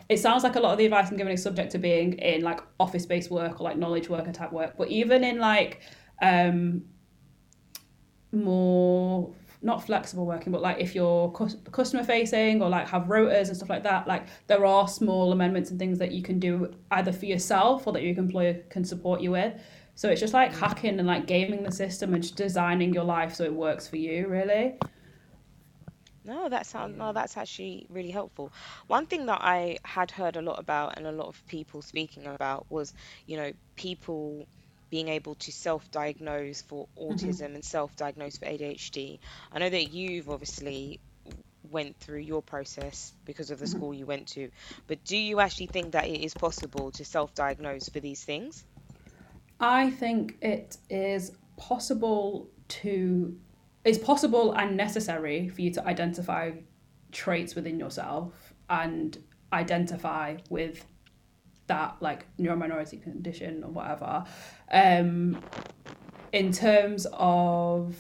[0.09, 2.43] it sounds like a lot of the advice I'm giving is subject to being in
[2.43, 5.83] like office based work or like knowledge worker type work, but even in like
[6.23, 6.83] um
[8.33, 13.49] more not flexible working, but like if you're cus- customer facing or like have rotors
[13.49, 16.73] and stuff like that, like there are small amendments and things that you can do
[16.93, 19.53] either for yourself or that your employer can support you with.
[19.99, 20.61] So it's just like mm.
[20.61, 23.97] hacking and like gaming the system and just designing your life so it works for
[23.97, 24.77] you, really.
[26.25, 28.53] No, that sounds no, that's actually really helpful.
[28.87, 32.27] One thing that I had heard a lot about and a lot of people speaking
[32.29, 32.95] about was,
[33.27, 34.47] you know, people
[34.89, 37.13] being able to self-diagnose for mm-hmm.
[37.13, 39.19] autism and self-diagnose for ADHD.
[39.51, 41.01] I know that you've obviously
[41.73, 43.77] went through your process because of the mm-hmm.
[43.77, 44.53] school you went to,
[44.87, 48.65] but do you actually think that it is possible to self-diagnose for these things?
[49.61, 53.37] I think it is possible to
[53.85, 56.53] it's possible and necessary for you to identify
[57.11, 59.19] traits within yourself and
[59.53, 60.85] identify with
[61.69, 64.25] that like neurominority condition or whatever
[64.73, 65.43] um
[66.33, 67.97] in terms of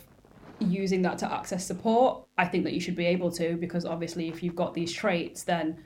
[0.61, 2.27] using that to access support.
[2.37, 5.44] I think that you should be able to because obviously if you've got these traits
[5.44, 5.79] then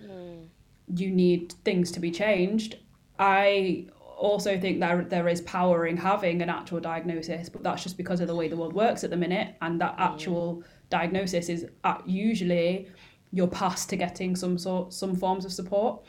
[0.95, 2.77] you need things to be changed.
[3.19, 3.87] I
[4.23, 8.21] also think that there is power in having an actual diagnosis but that's just because
[8.21, 11.67] of the way the world works at the minute and that actual diagnosis is
[12.07, 12.89] usually
[13.33, 16.05] your path to getting some sort some forms of support.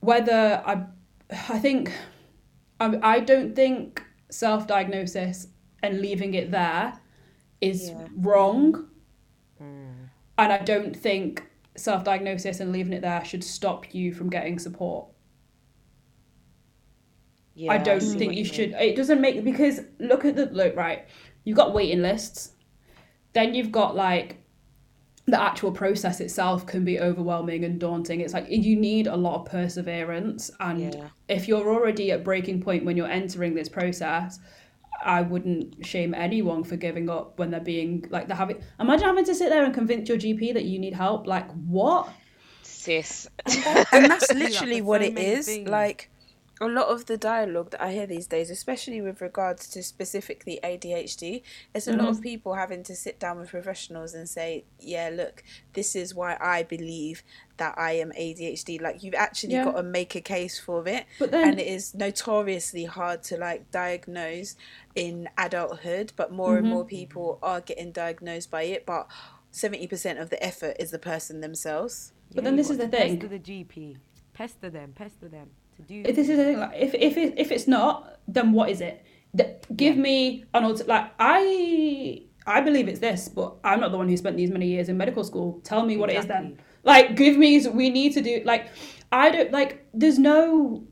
[0.00, 0.74] Whether i
[1.30, 1.92] i think
[2.80, 5.46] i, I don't think self-diagnosis
[5.82, 6.92] and leaving it there
[7.60, 8.06] is Yeah.
[8.16, 8.88] wrong.
[9.62, 10.08] Mm.
[10.36, 11.30] And i don't think
[11.76, 15.06] self-diagnosis and leaving it there should stop you from getting support
[17.54, 18.52] Yeah, I don't see think what you mean.
[18.52, 18.70] should.
[18.72, 21.06] It doesn't make because look at the look right.
[21.44, 22.52] You've got waiting lists.
[23.32, 24.38] Then you've got like
[25.26, 28.20] the actual process itself can be overwhelming and daunting.
[28.20, 31.08] It's like you need a lot of perseverance, and Yeah.
[31.28, 34.38] if you're already at breaking point when you're entering this process,
[35.02, 38.62] I wouldn't shame anyone for giving up when they're being like they're having.
[38.80, 41.26] Imagine having to sit there and convince your GP that you need help.
[41.26, 42.08] Like what?
[42.62, 43.28] Sis.
[43.92, 45.46] and that's literally for what so it many is.
[45.46, 45.68] things.
[45.68, 46.10] Like
[46.60, 50.60] a lot of the dialogue that I hear these days, especially with regards to specifically
[50.62, 51.42] ADHD,
[51.74, 52.22] it's a lot of mm-hmm.
[52.22, 56.62] people having to sit down with professionals and say, "Yeah, look, this is why I
[56.62, 57.24] believe
[57.56, 59.64] that I am ADHD." Like you've actually Yeah.
[59.64, 63.36] got to make a case for it, But then and it is notoriously hard to
[63.36, 64.54] like diagnose
[64.94, 66.12] in adulthood.
[66.14, 66.74] But more and mm-hmm.
[66.74, 69.08] more people are getting diagnosed by it, but.
[69.52, 72.12] 70% of the effort is the person themselves.
[72.34, 73.20] But then this is the thing.
[73.20, 73.98] Pester the GP.
[74.32, 74.92] Pester them.
[74.96, 76.02] Pester them to do.
[76.04, 78.80] If this is the thing, like, if if it, if it's not, then what is
[78.80, 79.04] it?
[79.34, 83.98] The- give me an alter- like I I believe it's this, but I'm not the
[83.98, 85.60] one who spent these many years in medical school.
[85.64, 86.58] Tell me what it is then.
[86.82, 88.68] Like give me we need to do like
[89.10, 90.86] I don't like there's no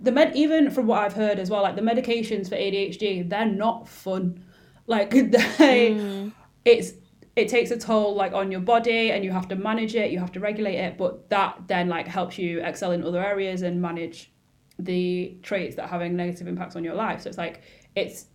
[0.00, 3.46] the med even from what I've heard as well like the medications for ADHD they're
[3.46, 4.44] not fun.
[4.86, 6.32] Like they mm.
[6.64, 6.92] it's
[7.38, 10.18] it takes a toll like on your body and you have to manage it you
[10.18, 13.80] have to regulate it but that then like helps you excel in other areas and
[13.80, 14.30] manage
[14.78, 17.22] the traits that are having negative impacts on your life.
[17.22, 17.62] So it's like
[17.94, 18.26] it's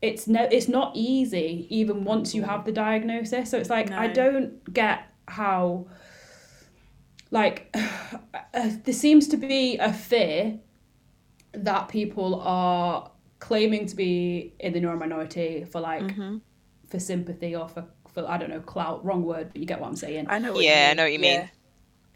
[0.00, 3.50] it's no it's not easy even once you have the diagnosis.
[3.50, 5.86] So it's like i don't get how
[7.30, 10.58] like uh, there seems to be a fear
[11.52, 16.10] that people are claiming to be in the neurominority for like
[16.88, 17.84] for sympathy or for,
[18.18, 19.04] for I don't know clout.
[19.04, 20.26] Wrong word, but you get what I'm saying.
[20.28, 20.52] I know.
[20.52, 21.40] What Yeah, I know what you mean.
[21.40, 21.48] Yeah.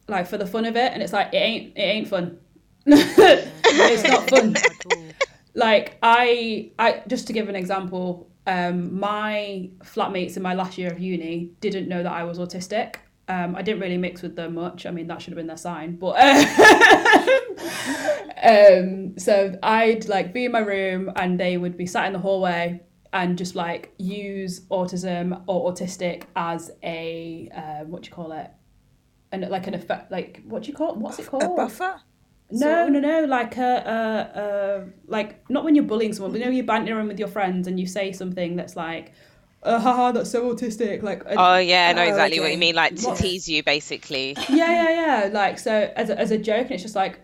[0.09, 2.38] like for the fun of it, and it's like it ain't it ain't fun.
[2.87, 4.57] it's not fun.
[5.55, 10.91] like I I just to give an example, um, my flatmates in my last year
[10.91, 12.97] of uni didn't know that I was autistic.
[13.29, 14.85] Um, I didn't really mix with them much.
[14.85, 16.17] I mean, that should have been their sign, but
[18.43, 22.19] um, so I'd like be in my room and they would be sat in the
[22.19, 28.33] hallway and just like use autism or autistic as a um, what do you call
[28.33, 28.51] it,
[29.33, 30.96] and like an effect, like what do you call it?
[30.98, 31.42] What's it called?
[31.44, 32.01] A buffer.
[32.51, 33.25] No, no, no.
[33.25, 33.62] Like a,
[34.37, 37.29] a, a like not when you're bullying someone, but you know you're bantering with your
[37.29, 39.12] friends and you say something that's like,
[39.62, 41.03] uh, haha, that's so autistic.
[41.03, 42.75] Like, Oh yeah, I know Oh, exactly what you mean.
[42.75, 44.37] Like to What- tease you, basically.
[44.51, 45.31] yeah, yeah, yeah.
[45.33, 47.20] Like so as a, as a joke, and it's just like,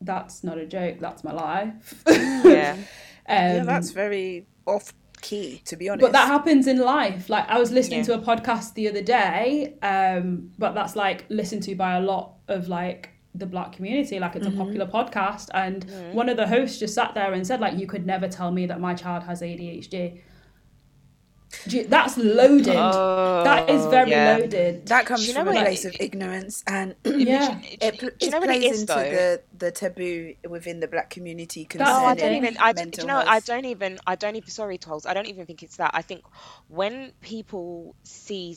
[0.00, 0.98] that's not a joke.
[1.00, 2.02] That's my life.
[2.06, 2.76] Yeah.
[2.76, 2.84] Um,
[3.28, 6.02] yeah, that's very off key, to be honest.
[6.02, 7.28] but that happens in life.
[7.28, 8.06] Like I was listening Yeah.
[8.06, 12.34] to a podcast the other day, um, but that's like listened to by a lot
[12.48, 14.18] of like the black community.
[14.18, 17.60] Like it's a popular podcast, and one of the hosts just sat there and said,
[17.60, 20.20] like, you could never tell me that my child has ADHD.
[21.68, 22.66] Do you- That's loaded.
[22.66, 24.36] that is Oh, very yeah.
[24.38, 24.86] loaded.
[24.86, 27.60] that comes you know from a what it- place of ignorance and yeah.
[27.80, 29.10] it, pl- Do you it it plays is, into though?
[29.10, 32.56] the, the taboo within the black community That's- No, I don't even.
[32.58, 33.22] I d- do mental you know?
[33.26, 33.98] I don't even.
[34.06, 34.50] I don't even.
[34.50, 35.06] Sorry, Tolls.
[35.06, 35.92] I don't even think it's that.
[35.94, 36.22] I think
[36.68, 38.56] when people see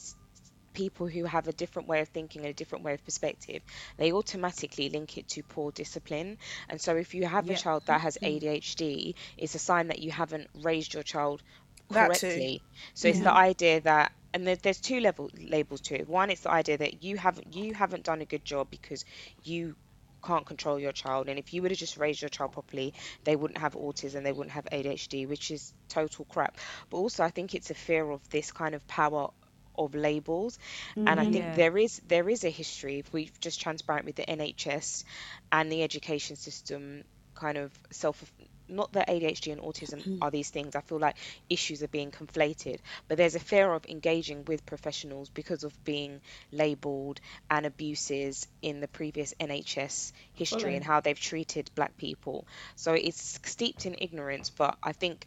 [0.73, 3.61] people who have a different way of thinking and a different way of perspective,
[3.97, 6.37] they automatically link it to poor discipline.
[6.69, 7.53] And so, if you have Yeah.
[7.53, 8.45] a child that has mm-hmm.
[8.45, 11.68] ADHD, it's a sign that you haven't raised your child That too.
[11.91, 12.61] Correctly.
[12.93, 14.11] So it's the idea that.
[14.31, 16.07] And there, there's two level labels to it.
[16.07, 19.03] One, it's the idea that you haven't you haven't done a good job because
[19.43, 19.75] you
[20.23, 23.35] can't control your child and if you would have just raised your child properly they
[23.35, 26.57] wouldn't have autism they wouldn't have ADHD which is total crap
[26.89, 29.29] but also I think it's a fear of this kind of power
[29.77, 30.59] of labels
[30.95, 31.31] and I mm-hmm.
[31.31, 31.55] think Yeah.
[31.55, 35.05] there is there is a history if we're just transparent with the NHS
[35.51, 38.21] and the education system kind of self
[38.69, 40.17] not that ADHD and autism hmm.
[40.21, 40.75] are these things.
[40.75, 41.15] I feel like
[41.49, 46.21] issues are being conflated but there's a fear of engaging with professionals because of being
[46.51, 52.45] labeled and abuses in the previous NHS history and how they've treated black people.
[52.75, 55.25] So it's steeped in ignorance but I think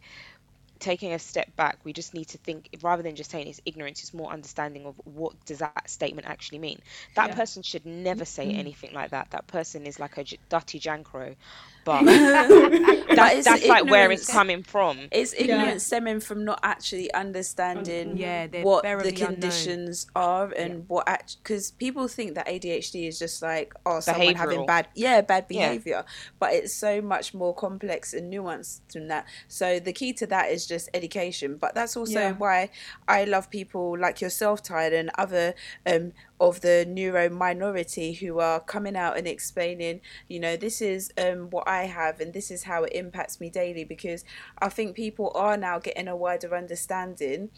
[0.79, 4.01] taking a step back we just need to think rather than just saying it's ignorance
[4.01, 6.79] it's more understanding of what does that statement actually mean.
[7.15, 7.35] That Yeah.
[7.35, 8.59] person should never say mm-hmm.
[8.59, 9.31] anything like that.
[9.31, 11.35] That person is like a dirty jankro
[11.85, 12.03] but
[13.15, 15.07] But that, it's that's like where it's coming from.
[15.11, 19.33] It's ignorance stemming from not actually understanding Yeah, what very the unknown.
[19.33, 24.35] conditions are and what act because people think that ADHD is just like oh someone
[24.35, 25.69] having bad yeah bad Yeah.
[25.69, 26.05] behavior.
[26.39, 29.25] But it's so much more complex and nuanced than that.
[29.47, 31.57] So the key to that is just education.
[31.59, 32.33] But that's also Yeah.
[32.33, 32.69] why
[33.07, 35.53] I love people like yourself Tide and other
[35.85, 41.49] um of the neurominority who are coming out and explaining you know this is um
[41.51, 44.25] what I have and this is how it impacts me daily because
[44.59, 47.49] I think people are now getting a wider understanding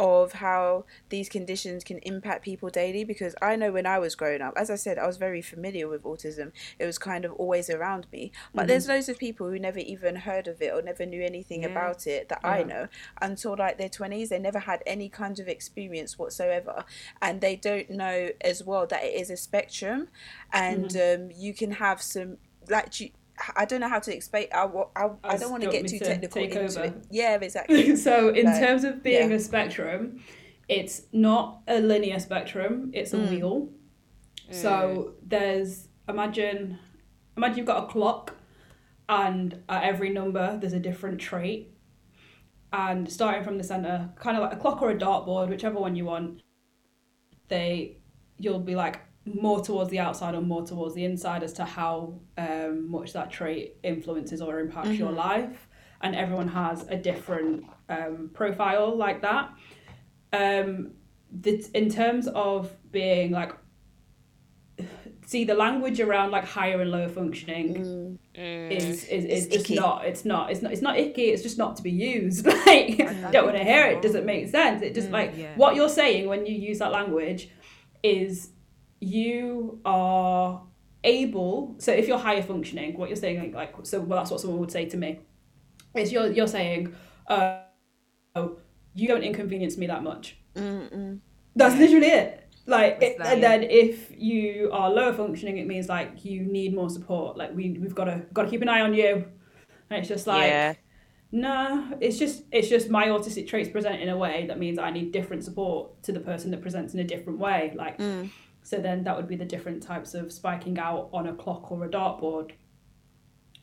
[0.00, 4.40] of how these conditions can impact people daily because I know when I was growing
[4.40, 6.52] up, as I said, I was very familiar with autism.
[6.78, 8.32] It was kind of always around me.
[8.54, 11.62] But there's loads of people who never even heard of it or never knew anything
[11.62, 11.68] Yeah.
[11.68, 12.88] about it that I know
[13.20, 14.30] until like their 20s.
[14.30, 16.84] They never had any kind of experience whatsoever.
[17.20, 20.08] And they don't know as well that it is a spectrum
[20.50, 22.38] and um, you can have some,
[22.70, 23.10] like, you,
[23.56, 24.46] I don't know how to explain.
[24.54, 26.84] I, wa- I, I don't want to get too to technical into over?
[26.84, 27.06] it.
[27.10, 27.96] Yeah, exactly.
[28.06, 29.36] so in Like, terms of being yeah.
[29.36, 30.22] a spectrum
[30.68, 33.28] it's not a linear spectrum it's a Mm.
[33.30, 33.68] wheel
[34.52, 36.78] so there's imagine
[37.36, 38.36] imagine you've got a clock
[39.08, 41.74] and at every number there's a different trait
[42.72, 45.96] and starting from the center kind of like a clock or a dartboard whichever one
[45.96, 46.40] you want
[47.48, 47.96] they
[48.38, 49.00] you'll be like
[49.34, 53.30] more towards the outside or more towards the inside as to how um, much that
[53.30, 55.68] trait influences or impacts your life.
[56.02, 59.50] And everyone has a different um, profile like that.
[60.32, 60.92] Um,
[61.30, 63.52] the, in terms of being like
[65.26, 69.74] see the language around like higher and lower functioning is is, is It's just icky.
[69.76, 72.46] not it's not it's not it's not icky it's just not to be used.
[72.66, 72.98] Like
[73.32, 74.82] don't want to hear it doesn't make sense.
[74.82, 75.54] It just like yeah.
[75.56, 77.50] what you're saying when you use that language
[78.02, 78.50] is
[79.00, 80.62] you are
[81.02, 84.38] able so if you're higher functioning what you're saying like, like so well that's what
[84.40, 85.18] someone would say to me
[85.94, 86.94] is you're you're saying
[87.28, 87.60] uh,
[88.36, 88.58] oh
[88.94, 90.36] you don't inconvenience me that much
[91.56, 93.48] that's literally it like it, that, and yeah.
[93.48, 97.78] then if you are lower functioning it means like you need more support like we
[97.80, 99.24] we've got to got to keep an eye on you
[99.88, 100.74] and it's just like yeah
[101.32, 104.90] No, it's just it's just my autistic traits present in a way that means I
[104.90, 107.72] need different support to the person that presents in a different way.
[107.76, 108.30] Like, Mm.
[108.62, 111.84] So then that would be the different types of spiking out on a clock or
[111.84, 112.52] a dartboard.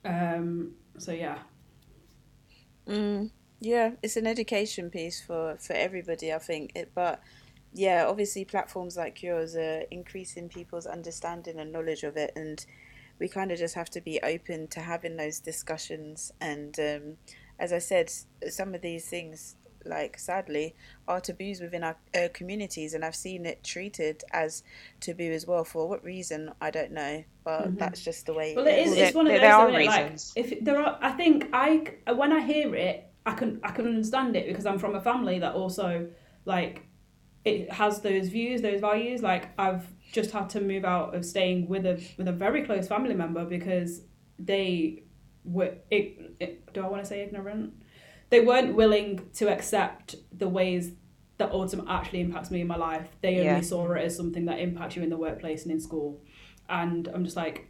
[0.05, 0.73] Um.
[0.97, 1.39] So yeah.
[2.87, 6.71] Mm, yeah, it's an education piece for for everybody, I think.
[6.75, 7.21] It, but
[7.73, 12.65] yeah, obviously platforms like yours are increasing people's understanding and knowledge of it, and
[13.19, 16.31] we kind of just have to be open to having those discussions.
[16.39, 17.17] And um,
[17.59, 18.11] as I said,
[18.49, 19.55] some of these things,
[19.87, 20.75] like sadly,
[21.07, 24.63] are taboos within our uh, communities, and I've seen it treated as
[24.99, 25.63] taboo as well.
[25.63, 28.53] For what reason, I don't know, but that's just the way.
[28.55, 28.89] Well, it is.
[28.91, 29.41] Well, It's one of those.
[29.41, 29.85] there are isn't?
[29.85, 33.85] Like, if there are, I think I when I hear it, I can I can
[33.87, 36.07] understand it because I'm from a family that also
[36.45, 36.83] like
[37.45, 39.21] it has those views, those values.
[39.21, 42.87] Like I've just had to move out of staying with a with a very close
[42.87, 44.01] family member because
[44.39, 45.03] they
[45.43, 45.75] were.
[45.89, 47.73] It, it, do I want to say ignorant?
[48.29, 50.91] They weren't willing to accept the ways
[51.37, 53.07] that autism actually impacts me in my life.
[53.21, 53.61] They only Yeah.
[53.61, 56.21] saw it as something that impacts you in the workplace and in school.
[56.67, 57.69] And I'm just like,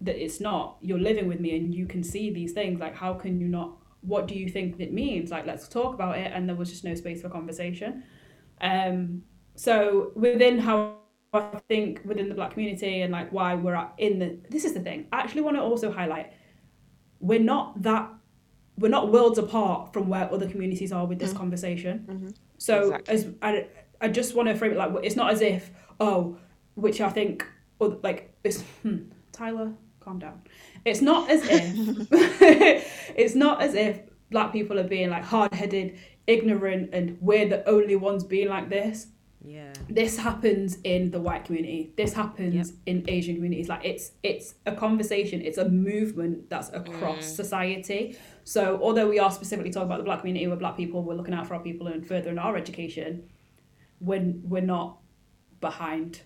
[0.00, 0.76] that it's not.
[0.80, 2.78] You're living with me and you can see these things.
[2.80, 3.76] Like, how can you not?
[4.00, 5.30] What do you think it means?
[5.30, 6.30] Like, let's talk about it.
[6.32, 8.04] And there was just no space for conversation.
[8.60, 9.22] Um,
[9.54, 10.98] so within how
[11.32, 14.80] I think within the black community and like why we're in the this is the
[14.80, 15.06] thing.
[15.12, 16.32] I actually want to also highlight
[17.20, 18.10] we're not that
[18.78, 22.34] we're not worlds apart from where other communities are with this conversation.
[22.58, 23.14] So Exactly.
[23.14, 23.66] as I,
[24.00, 25.70] I just want to frame it like it's not as if
[26.00, 26.38] oh,
[26.74, 27.44] which I think
[27.80, 28.98] or like it's hmm,
[29.32, 30.42] Tyla, calm down.
[30.84, 32.08] It's not as if
[33.16, 34.00] it's not as if
[34.30, 38.68] black people are being like hard headed, ignorant, and we're the only ones being like
[38.68, 39.08] this
[39.44, 39.72] Yeah.
[39.88, 41.92] this happens in the white community.
[41.96, 43.68] This happens in asian communities.
[43.68, 45.40] Like it's it's a conversation.
[45.42, 48.16] It's a movement that's across society.
[48.44, 51.34] So although we are specifically talking about the black community we're black people we're looking
[51.34, 53.28] out for our people and furthering our education
[54.00, 54.98] when we're not
[55.60, 56.22] behind.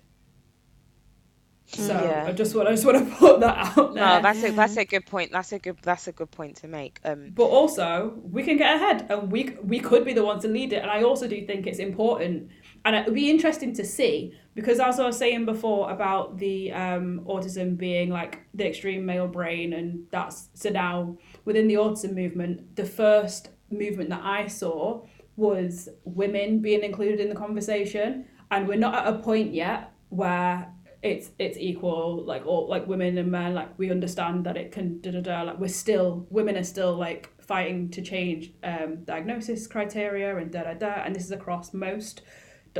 [1.66, 2.26] So Yeah.
[2.28, 4.04] i just want i just want to put that out there.
[4.06, 5.32] No, that's a that's a good point.
[5.32, 6.98] That's a good that's a good point to make.
[7.04, 10.48] Um, but also we can get ahead and we we could be the ones to
[10.48, 10.82] lead it.
[10.82, 12.50] And i also do think it's important
[12.84, 16.72] and it would be interesting to see because as i was saying before about the
[16.72, 22.14] um, autism being like the extreme male brain and that's so now within the autism
[22.14, 25.02] movement the first movement that i saw
[25.36, 28.26] was women being included in the conversation.
[28.50, 30.70] And we're not at a point yet where
[31.02, 35.00] it's it's equal like all like women and men like we understand that it can
[35.00, 39.66] da da da like we're still women are still like fighting to change um diagnosis
[39.66, 41.02] criteria and da da da.
[41.04, 42.22] And this is across most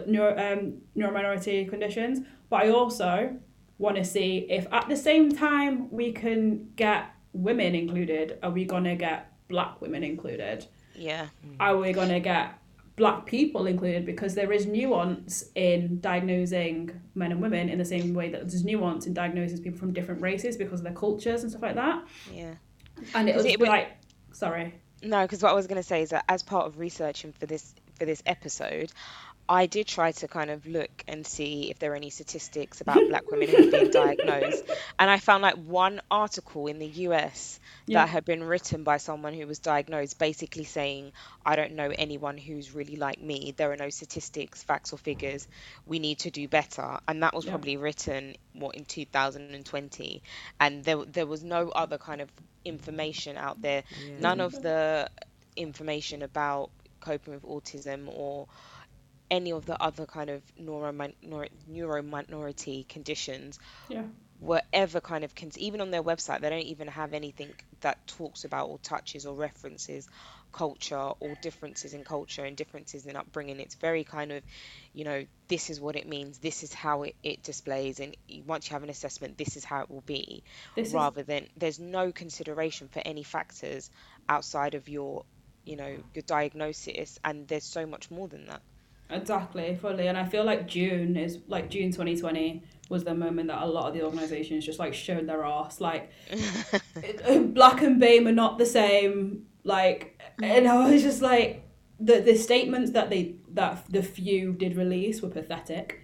[0.07, 2.21] neuro um neurominority conditions
[2.51, 3.37] but I also
[3.79, 8.65] want to see if at the same time we can get women included are we
[8.65, 10.67] gonna get black women included?
[10.95, 11.27] Yeah,
[11.61, 12.59] are we going to get
[12.97, 14.05] black people included?
[14.07, 18.65] Because there is nuance in diagnosing men and women in the same way that there's
[18.65, 22.05] nuance in diagnosing people from different races because of their cultures and stuff like that.
[22.33, 22.55] Yeah.
[23.15, 23.89] and it was it would- like
[24.33, 24.75] sorry.
[25.03, 27.47] No, because what I was going to say is that as part of researching for
[27.47, 28.93] this for this episode,
[29.53, 33.07] I did try to kind of look and see if there are any statistics about
[33.07, 34.65] black women who've been diagnosed,
[34.99, 37.99] and I found like one article in the US Yeah.
[38.01, 41.13] that had been written by someone who was diagnosed, basically saying,
[41.45, 43.53] "I don't know anyone who's really like me.
[43.55, 45.47] There are no statistics, facts, or figures.
[45.85, 47.51] We need to do better." And that was Yeah.
[47.51, 50.23] probably written what in 2020,
[50.61, 52.31] and there there was no other kind of
[52.65, 53.85] information out there.
[54.19, 54.63] None of mm-hmm.
[54.63, 55.11] the
[55.57, 58.47] information about coping with autism or
[59.33, 63.59] any of the other kind of neuromin- neuro neurominority conditions
[63.89, 64.05] yeah.
[64.39, 67.49] were ever kind of cons- even on their website they don't even have anything
[67.81, 70.07] that talks about or touches or references
[70.53, 73.59] culture or differences in culture and differences in upbringing.
[73.59, 74.43] It's very kind of
[74.93, 78.15] you know this is what it means this is how it, it displays and
[78.47, 80.43] once you have an assessment this is how it will be.
[80.77, 83.89] This is- rather than there's no consideration for any factors
[84.29, 85.25] outside of your
[85.65, 88.61] you know your diagnosis and there's so much more than that
[89.13, 90.07] Exactly, fully.
[90.07, 93.89] And I feel like June is like June 2020 was the moment that a lot
[93.89, 95.81] of the organizations just like showed their ass.
[95.81, 96.11] Like,
[97.55, 99.47] Black and BAME are not the same.
[99.65, 101.69] Like, and I was just like,
[102.01, 106.01] the the statements that they that the few did release were pathetic.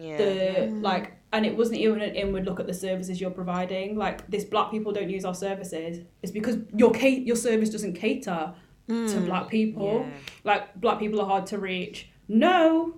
[0.00, 3.96] yeah The like, and it wasn't even an inward look at the services you're providing.
[3.96, 6.04] Like, this black people don't use our services.
[6.22, 8.54] It's because your ca- your service doesn't cater
[8.88, 9.24] to hmm.
[9.24, 10.06] black people.
[10.06, 10.18] Yeah.
[10.44, 12.08] Like, black people are hard to reach.
[12.28, 12.94] No,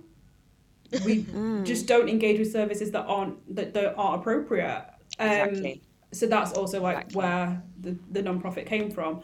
[1.05, 1.25] we
[1.63, 4.85] just don't engage with services that aren't that, that aren't appropriate.
[5.19, 5.81] Um, Exactly.
[6.13, 7.17] So that's also like Exactly.
[7.19, 9.21] where the the non-profit came from.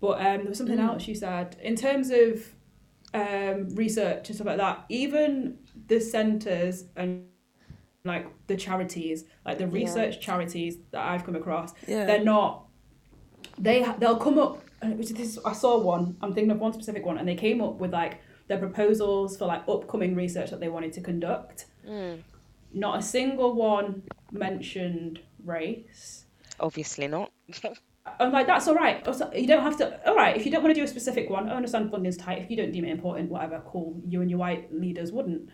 [0.00, 0.88] But um, there was something Mm.
[0.88, 2.44] else you said in terms of
[3.14, 4.84] um, research and stuff like that.
[4.88, 7.26] Even the centres and
[8.04, 12.04] like the charities, like the research charities that I've come across, Yeah.
[12.06, 12.64] they're not.
[13.58, 14.64] They they'll come up.
[14.82, 16.16] This I saw one.
[16.22, 18.18] I'm thinking of one specific one, and they came up with like
[18.52, 21.66] their proposals for like upcoming research that they wanted to conduct.
[22.74, 26.24] Not a single one mentioned race.
[26.60, 27.32] Obviously not.
[28.20, 29.06] I'm like, that's all right.
[29.34, 30.08] You don't have to.
[30.08, 32.38] All right, if you don't want to do a specific one, I understand funding's tight.
[32.42, 34.00] If you don't deem it important, whatever, cool.
[34.06, 35.48] You and your white leaders wouldn't.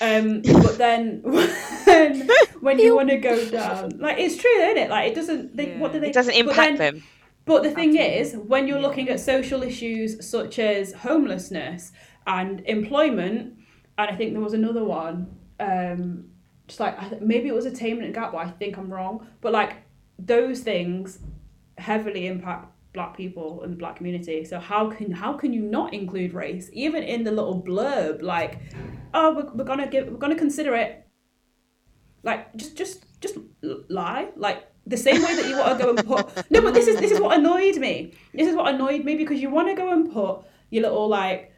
[0.00, 1.20] Um, but then
[1.84, 2.28] when,
[2.60, 4.90] when you want to go down, like it's true, isn't it?
[4.90, 5.56] Like it doesn't.
[5.56, 6.08] They, What do they?
[6.08, 7.04] It doesn't but impact then- them.
[7.44, 11.90] But the thing is, when you're looking at social issues such as homelessness
[12.26, 13.58] and employment,
[13.98, 16.24] and I think there was another one, um,
[16.66, 19.26] just like maybe it was attainment gap, but I think I'm wrong.
[19.40, 19.76] But like
[20.18, 21.18] those things
[21.78, 24.44] heavily impact black people and the black community.
[24.44, 28.22] So how can how can you not include race even in the little blurb?
[28.22, 28.60] Like,
[29.14, 31.06] oh, we're, we're gonna give we're gonna consider it.
[32.22, 33.36] Like just just just
[33.88, 36.88] lie like the same way that you want to go and put no but this
[36.88, 39.74] is this is what annoyed me this is what annoyed me because you want to
[39.74, 41.51] go and put your little like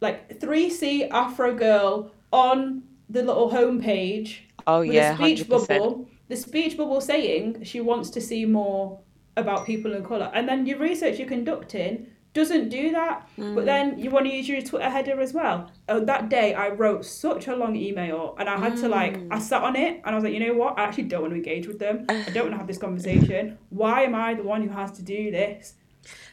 [0.00, 5.82] like 3c afro girl on the little homepage Oh with yeah, a speech hundred percent.
[5.82, 9.00] bubble the speech bubble saying she wants to see more
[9.36, 13.64] about people of colour and then your research you're conducting doesn't do that but mm.
[13.64, 15.70] then you want to use your twitter header as well.
[15.88, 19.38] Oh, that day i wrote such a long email and i had to like i
[19.38, 19.40] mm.
[19.40, 20.78] sat on it and i was like you know what?
[20.78, 22.04] I actually don't want to engage with them.
[22.08, 23.58] I don't want to have this conversation.
[23.70, 25.74] Why am i the one who has to do this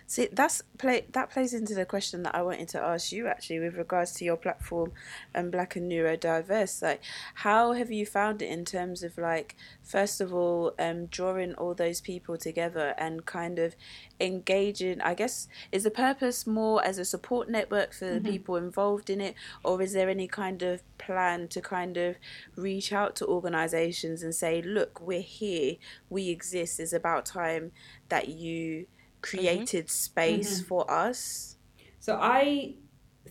[0.08, 3.60] See, that's play that plays into the question that I wanted to ask you actually
[3.60, 4.92] with regards to your platform
[5.34, 6.84] and black and neurodiverse.
[6.84, 7.02] Like,
[7.34, 11.74] how have you found it in terms of like, first of all, um, drawing all
[11.74, 13.76] those people together and kind of
[14.20, 15.02] engaging?
[15.02, 19.20] I guess is the purpose more as a support network for the people involved in
[19.20, 19.34] it,
[19.64, 22.18] or is there any kind of plan to kind of
[22.56, 25.78] reach out to organisations and say, look, we're here,
[26.12, 26.80] we exist.
[26.80, 27.72] It's about time
[28.10, 28.86] that you
[29.26, 29.38] Mm-hmm.
[29.38, 30.68] created space mm-hmm.
[30.68, 31.58] for us.
[32.00, 32.76] So I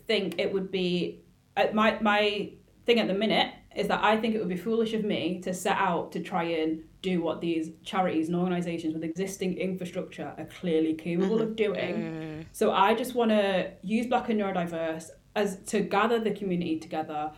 [0.06, 1.22] think it would be
[1.56, 2.52] uh, my my
[2.86, 5.52] thing at the minute is that I think it would be foolish of me to
[5.52, 10.44] set out to try and do what these charities and organisations with existing infrastructure are
[10.60, 11.54] clearly capable of mm-hmm.
[11.54, 11.94] doing.
[11.94, 12.44] Mm.
[12.52, 17.32] So I just want to use Black and Neurodiverse as to gather the community together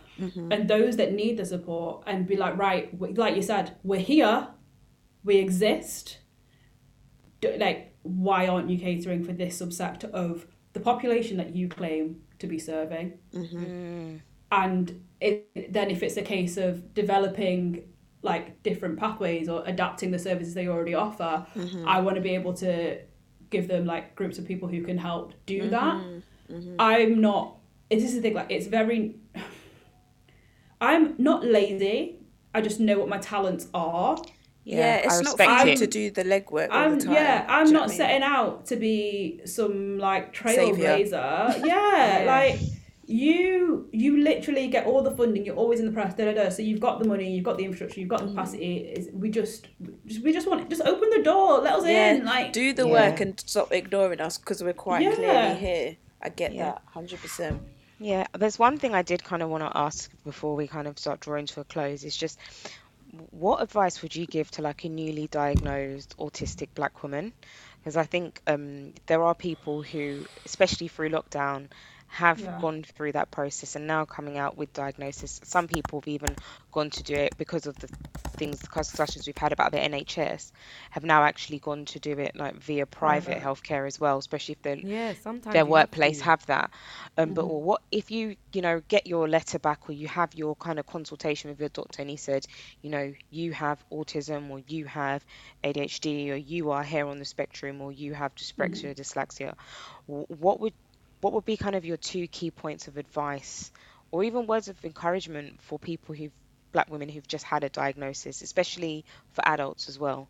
[0.51, 4.47] and those that need the support and be like, right, like you said, we're here,
[5.23, 6.19] we exist.
[7.41, 12.21] Do- Like, why aren't you catering for this subsect of the population that you claim
[12.39, 13.17] to be serving?
[13.33, 14.17] Mm-hmm.
[14.51, 17.83] And it, then, if it's a case of developing
[18.21, 21.87] like different pathways or adapting the services they already offer, mm-hmm.
[21.87, 22.99] I want to be able to
[23.49, 25.69] give them like groups of people who can help do mm-hmm.
[25.69, 26.23] that.
[26.79, 27.57] I'm not.
[27.89, 28.33] This is the thing.
[28.33, 29.15] Like, it's very.
[30.81, 32.19] I'm not lazy.
[32.53, 34.17] I just know what my talents are.
[34.75, 35.77] Yeah, I it's not respect fun it.
[35.77, 37.13] to do the legwork all I'm the time.
[37.13, 37.97] yeah, I'm Do you know not what mean?
[37.97, 41.65] setting out to be some like trailblazer.
[41.65, 42.59] Yeah, like
[43.05, 45.45] you you literally get all the funding.
[45.45, 46.13] You're always in the press.
[46.15, 46.49] Da, da, da.
[46.49, 48.35] So you've got the money, you've got the infrastructure, you've got the mm.
[48.35, 48.77] capacity.
[48.79, 49.67] It's, we just
[50.05, 52.25] just- we just want to just open the door, let us Yeah, in.
[52.25, 52.91] Like do the Yeah.
[53.09, 55.15] work and stop ignoring us because we're quite Yeah.
[55.15, 55.97] clearly here.
[56.21, 56.65] I get Yeah.
[56.71, 57.61] that, hundred percent.
[57.99, 60.99] Yeah, there's one thing I did kind of want to ask before we kind of
[60.99, 62.03] start drawing to a close.
[62.03, 62.37] Is just
[63.31, 67.33] what advice would you give to like a newly diagnosed autistic black woman?
[67.79, 71.69] Because I think um, there are people who, especially through lockdown,
[72.07, 72.57] have Yeah.
[72.57, 75.39] gone through that process and now coming out with diagnosis.
[75.43, 76.37] Some people have even
[76.71, 77.89] gone to do it because of the
[78.37, 80.51] things, the discussions we've had about the NHS,
[80.91, 84.79] have now actually gone to do it like via private healthcare as well, especially if
[84.81, 85.13] Yeah,
[85.51, 86.71] their you have workplace have that.
[87.17, 90.55] Um, But what if you, you know, get your letter back or you have your
[90.55, 92.45] kind of consultation with your doctor and he said,
[92.81, 95.23] you know, you have autism or you have
[95.63, 99.53] ADHD or you are here on the spectrum or you have dyspraxia, or dyslexia.
[100.07, 100.73] What would
[101.21, 103.71] what would be kind of your two key points of advice
[104.11, 106.31] or even words of encouragement for people who've
[106.71, 110.27] black women who've just had a diagnosis, especially for adults as well?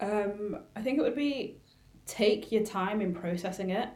[0.00, 1.58] Um, I think it would be
[2.06, 3.88] take your time in processing it.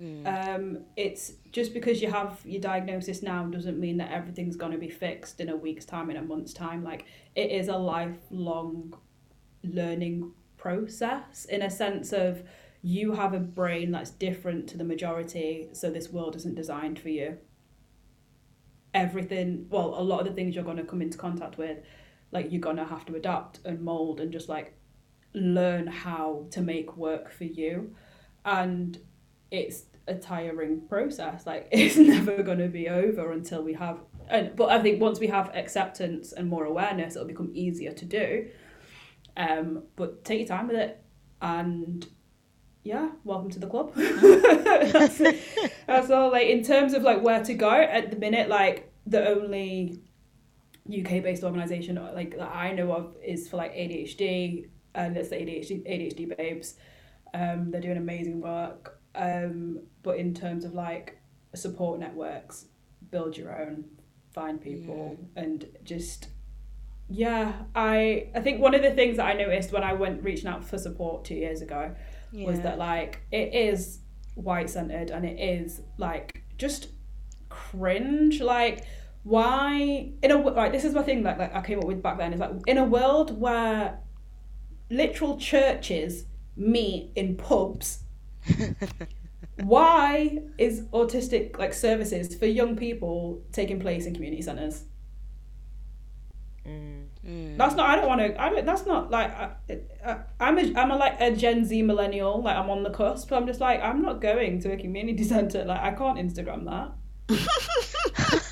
[0.00, 0.26] Mm.
[0.26, 4.78] Um, it's just because you have your diagnosis now doesn't mean that everything's going to
[4.78, 6.82] be fixed in a week's time, in a month's time.
[6.82, 8.94] Like it is a lifelong
[9.62, 12.42] learning process in a sense of
[12.84, 17.08] you have a brain that's different to the majority, so this world isn't designed for
[17.08, 17.38] you.
[18.92, 21.78] Everything, well, a lot of the things you're going to come into contact with,
[22.30, 24.76] like you're going to have to adapt and mold and just like
[25.32, 27.96] learn how to make work for you.
[28.44, 28.98] And
[29.50, 31.46] it's a tiring process.
[31.46, 34.00] Like it's never going to be over until we have.
[34.28, 38.04] And but I think once we have acceptance and more awareness, it'll become easier to
[38.04, 38.50] do.
[39.38, 41.02] Um, but take your time with it,
[41.40, 42.06] and
[42.84, 43.92] yeah, welcome to the club.
[43.96, 45.18] that's,
[45.86, 46.30] that's all.
[46.30, 50.00] Like in terms of like where to go at the minute, like the only
[50.86, 55.36] UK based organisation like that I know of is for like ADHD and it's the
[55.36, 56.74] ADHD ADHD babes.
[57.32, 59.00] Um, they're doing amazing work.
[59.14, 61.18] Um, but in terms of like
[61.54, 62.66] support networks,
[63.10, 63.86] build your own,
[64.34, 65.42] find people, yeah.
[65.42, 66.28] and just
[67.08, 67.52] yeah.
[67.74, 70.64] I I think one of the things that I noticed when I went reaching out
[70.64, 71.94] for support two years ago
[72.34, 72.46] yeah.
[72.46, 74.00] was that like it is
[74.34, 76.88] white centered and it is like just
[77.48, 78.84] cringe like
[79.22, 82.18] why in a like this is my thing that like I came up with back
[82.18, 84.00] then is like in a world where
[84.90, 86.24] literal churches
[86.56, 88.00] meet in pubs
[89.62, 94.84] why is autistic like services for young people taking place in community centers
[96.66, 97.04] mm.
[97.26, 97.56] Mm.
[97.56, 97.88] That's not.
[97.88, 98.40] I don't want to.
[98.40, 98.66] I don't.
[98.66, 99.30] That's not like.
[99.30, 99.50] I,
[100.04, 100.78] I, I'm a.
[100.78, 102.42] I'm a like a Gen Z millennial.
[102.42, 103.32] Like I'm on the cusp.
[103.32, 105.64] I'm just like I'm not going to a community center.
[105.64, 106.92] Like I can't Instagram that.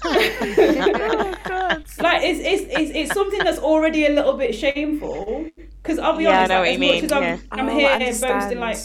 [0.05, 1.85] oh, God.
[2.01, 5.47] Like it's, it's it's it's something that's already a little bit shameful.
[5.57, 7.05] Because I'll be yeah, honest, like, as much mean.
[7.05, 7.39] as I'm, yeah.
[7.51, 8.79] I'm oh, here boasting like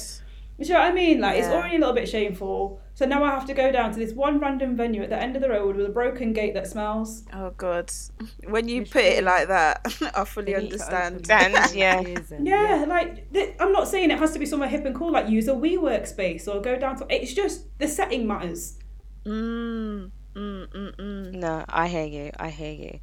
[0.57, 1.21] you know what I mean?
[1.21, 1.45] Like, yeah.
[1.45, 2.81] it's already a little bit shameful.
[2.97, 5.35] So now I have to go down to this one random venue at the end
[5.35, 7.21] of the road with a broken gate that smells.
[7.31, 7.91] Oh, God.
[8.45, 9.81] When you put it like that,
[10.15, 11.29] I fully understand.
[11.29, 12.01] And, yeah.
[12.41, 15.29] yeah, like, th- I'm not saying it has to be somewhere hip and cool, like
[15.29, 17.05] use a WeWork space or go down to.
[17.11, 18.79] It's just the setting matters.
[19.27, 21.33] Mm, mm, mm, mm.
[21.33, 22.31] No, I hear you.
[22.39, 22.99] I hear you.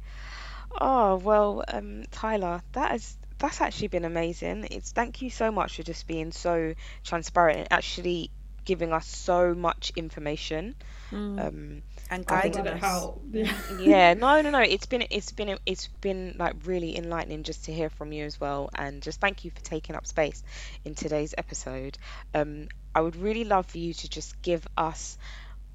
[0.81, 4.67] Oh, well, um, Tyla, that is that's actually been amazing.
[4.71, 6.73] It's thank you so much for just being so
[7.05, 8.31] transparent and actually
[8.65, 10.75] giving us so much information.
[11.11, 11.47] Mm.
[11.47, 13.07] Um, and guiding us.
[13.79, 14.59] yeah, no, no, no.
[14.59, 18.39] It's been, it's been, it's been like really enlightening just to hear from you as
[18.39, 20.43] well, and just thank you for taking up space
[20.83, 21.97] in today's episode.
[22.33, 25.17] Um, I would really love for you to just give us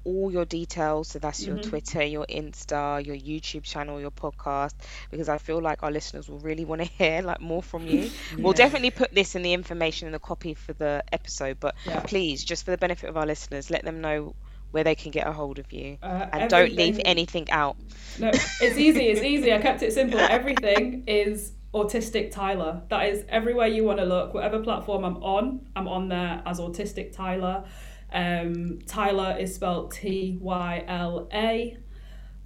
[0.03, 1.09] all your details.
[1.09, 1.69] So that's your mm-hmm.
[1.69, 4.73] Twitter, your Insta, your YouTube channel, your podcast,
[5.09, 7.99] because I feel like our listeners will really want to hear like more from you.
[8.35, 8.37] yeah.
[8.37, 12.01] We'll definitely put this in the information in the copy for the episode, but yeah.
[12.01, 14.35] please, just for the benefit of our listeners, let them know
[14.71, 17.75] where they can get a hold of you uh, and don't leave anything out.
[18.19, 19.07] No, it's easy.
[19.07, 19.53] It's easy.
[19.53, 20.19] I kept it simple.
[20.19, 22.83] Everything is autistic Tyla.
[22.89, 24.33] That is everywhere you want to look.
[24.33, 27.65] Whatever platform I'm on, I'm on there as autistic Tyla.
[28.11, 31.77] Um, Tyla is spelled T Y L A.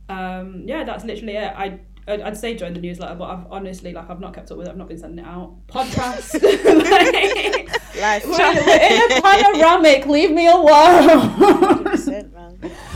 [0.08, 1.54] Um, yeah, that's literally it.
[1.56, 4.68] I I'd say join the newsletter, but I've honestly like I've not kept up with
[4.68, 4.70] it.
[4.70, 5.56] I've not been sending it out.
[5.68, 6.34] Podcast,
[7.96, 10.06] like, we're, in a panoramic.
[10.06, 11.84] Leave me alone.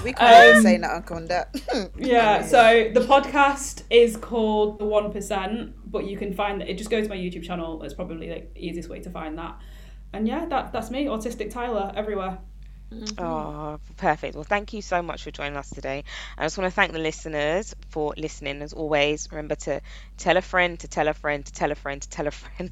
[0.04, 1.56] we can't um, say that on that.
[1.98, 2.46] yeah.
[2.46, 6.70] So the podcast is called the One Percent, but you can find it.
[6.70, 7.82] It Just go to my YouTube channel.
[7.82, 9.60] It's probably like the easiest way to find that.
[10.14, 12.38] And yeah, that that's me, autistic Tyla, everywhere.
[12.94, 13.24] Mm-hmm.
[13.24, 14.34] Oh, perfect.
[14.34, 16.04] Well, thank you so much for joining us today.
[16.38, 18.62] I just want to thank the listeners for listening.
[18.64, 19.82] As always, remember to
[20.18, 22.72] tell a friend, to tell a friend, to tell a friend, to tell a friend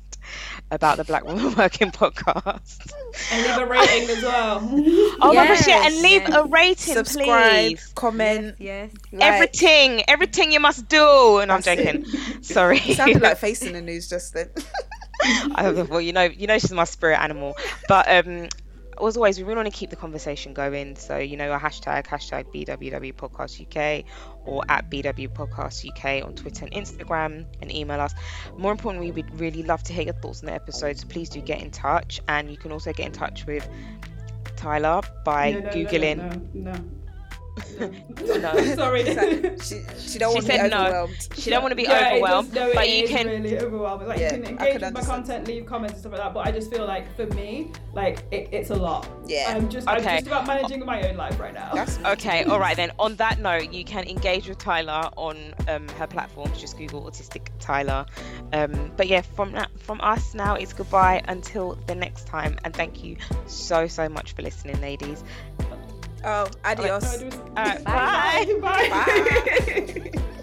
[0.72, 2.92] about the Black Woman Working podcast.
[3.32, 4.60] And leave a rating as well.
[5.22, 5.86] oh yes, my gosh, yeah.
[5.86, 6.34] And leave yes.
[6.34, 7.92] a rating, Subscribe, please.
[7.94, 8.56] comment.
[8.58, 8.92] Yes.
[9.12, 9.22] yes.
[9.22, 11.38] Everything, everything you must do.
[11.40, 12.06] And That's I'm joking.
[12.08, 12.46] It.
[12.46, 12.80] Sorry.
[12.80, 14.50] It sounded like facing the news just then.
[15.56, 17.56] I, well, you know, you know, she's my spirit animal.
[17.88, 18.50] But um,
[19.06, 20.96] as always, we really want to keep the conversation going.
[20.96, 24.06] So, you know, a hashtag, hashtag BWW Podcast UK
[24.46, 28.14] or at BW Podcast UK on Twitter and Instagram and email us.
[28.58, 31.02] More importantly, we'd really love to hear your thoughts on the episodes.
[31.02, 32.22] So please do get in touch.
[32.28, 33.68] And you can also get in touch with
[34.56, 36.54] Tyla by no, no, Googling.
[36.54, 36.74] No,
[37.80, 38.76] no, no.
[38.76, 39.04] Sorry.
[39.60, 41.12] she, she don't want to be overwhelmed.
[41.12, 41.36] No.
[41.36, 42.54] She don't want to be yeah, overwhelmed.
[42.54, 44.08] no, but you can really overwhelming.
[44.08, 46.34] Like yeah, you can engage with my content, leave comments and stuff like that.
[46.34, 49.08] But I just feel like for me, like it, it's a lot.
[49.26, 49.54] Yeah.
[49.56, 49.98] I'm just okay.
[49.98, 51.74] I'm just about managing my own life right now.
[51.74, 52.44] That's okay.
[52.44, 52.92] All right then.
[53.00, 56.60] On that note, you can engage with Tyla on um, her platforms.
[56.60, 58.06] Just Google autistic Tyla.
[58.54, 62.58] Um, but yeah, from from us now, it's goodbye until the next time.
[62.64, 65.24] And thank you so so much for listening, ladies.
[66.24, 67.24] Oh, adios.
[67.24, 68.46] All right, bye.
[68.62, 68.90] Bye.
[68.90, 70.12] bye.
[70.12, 70.22] bye.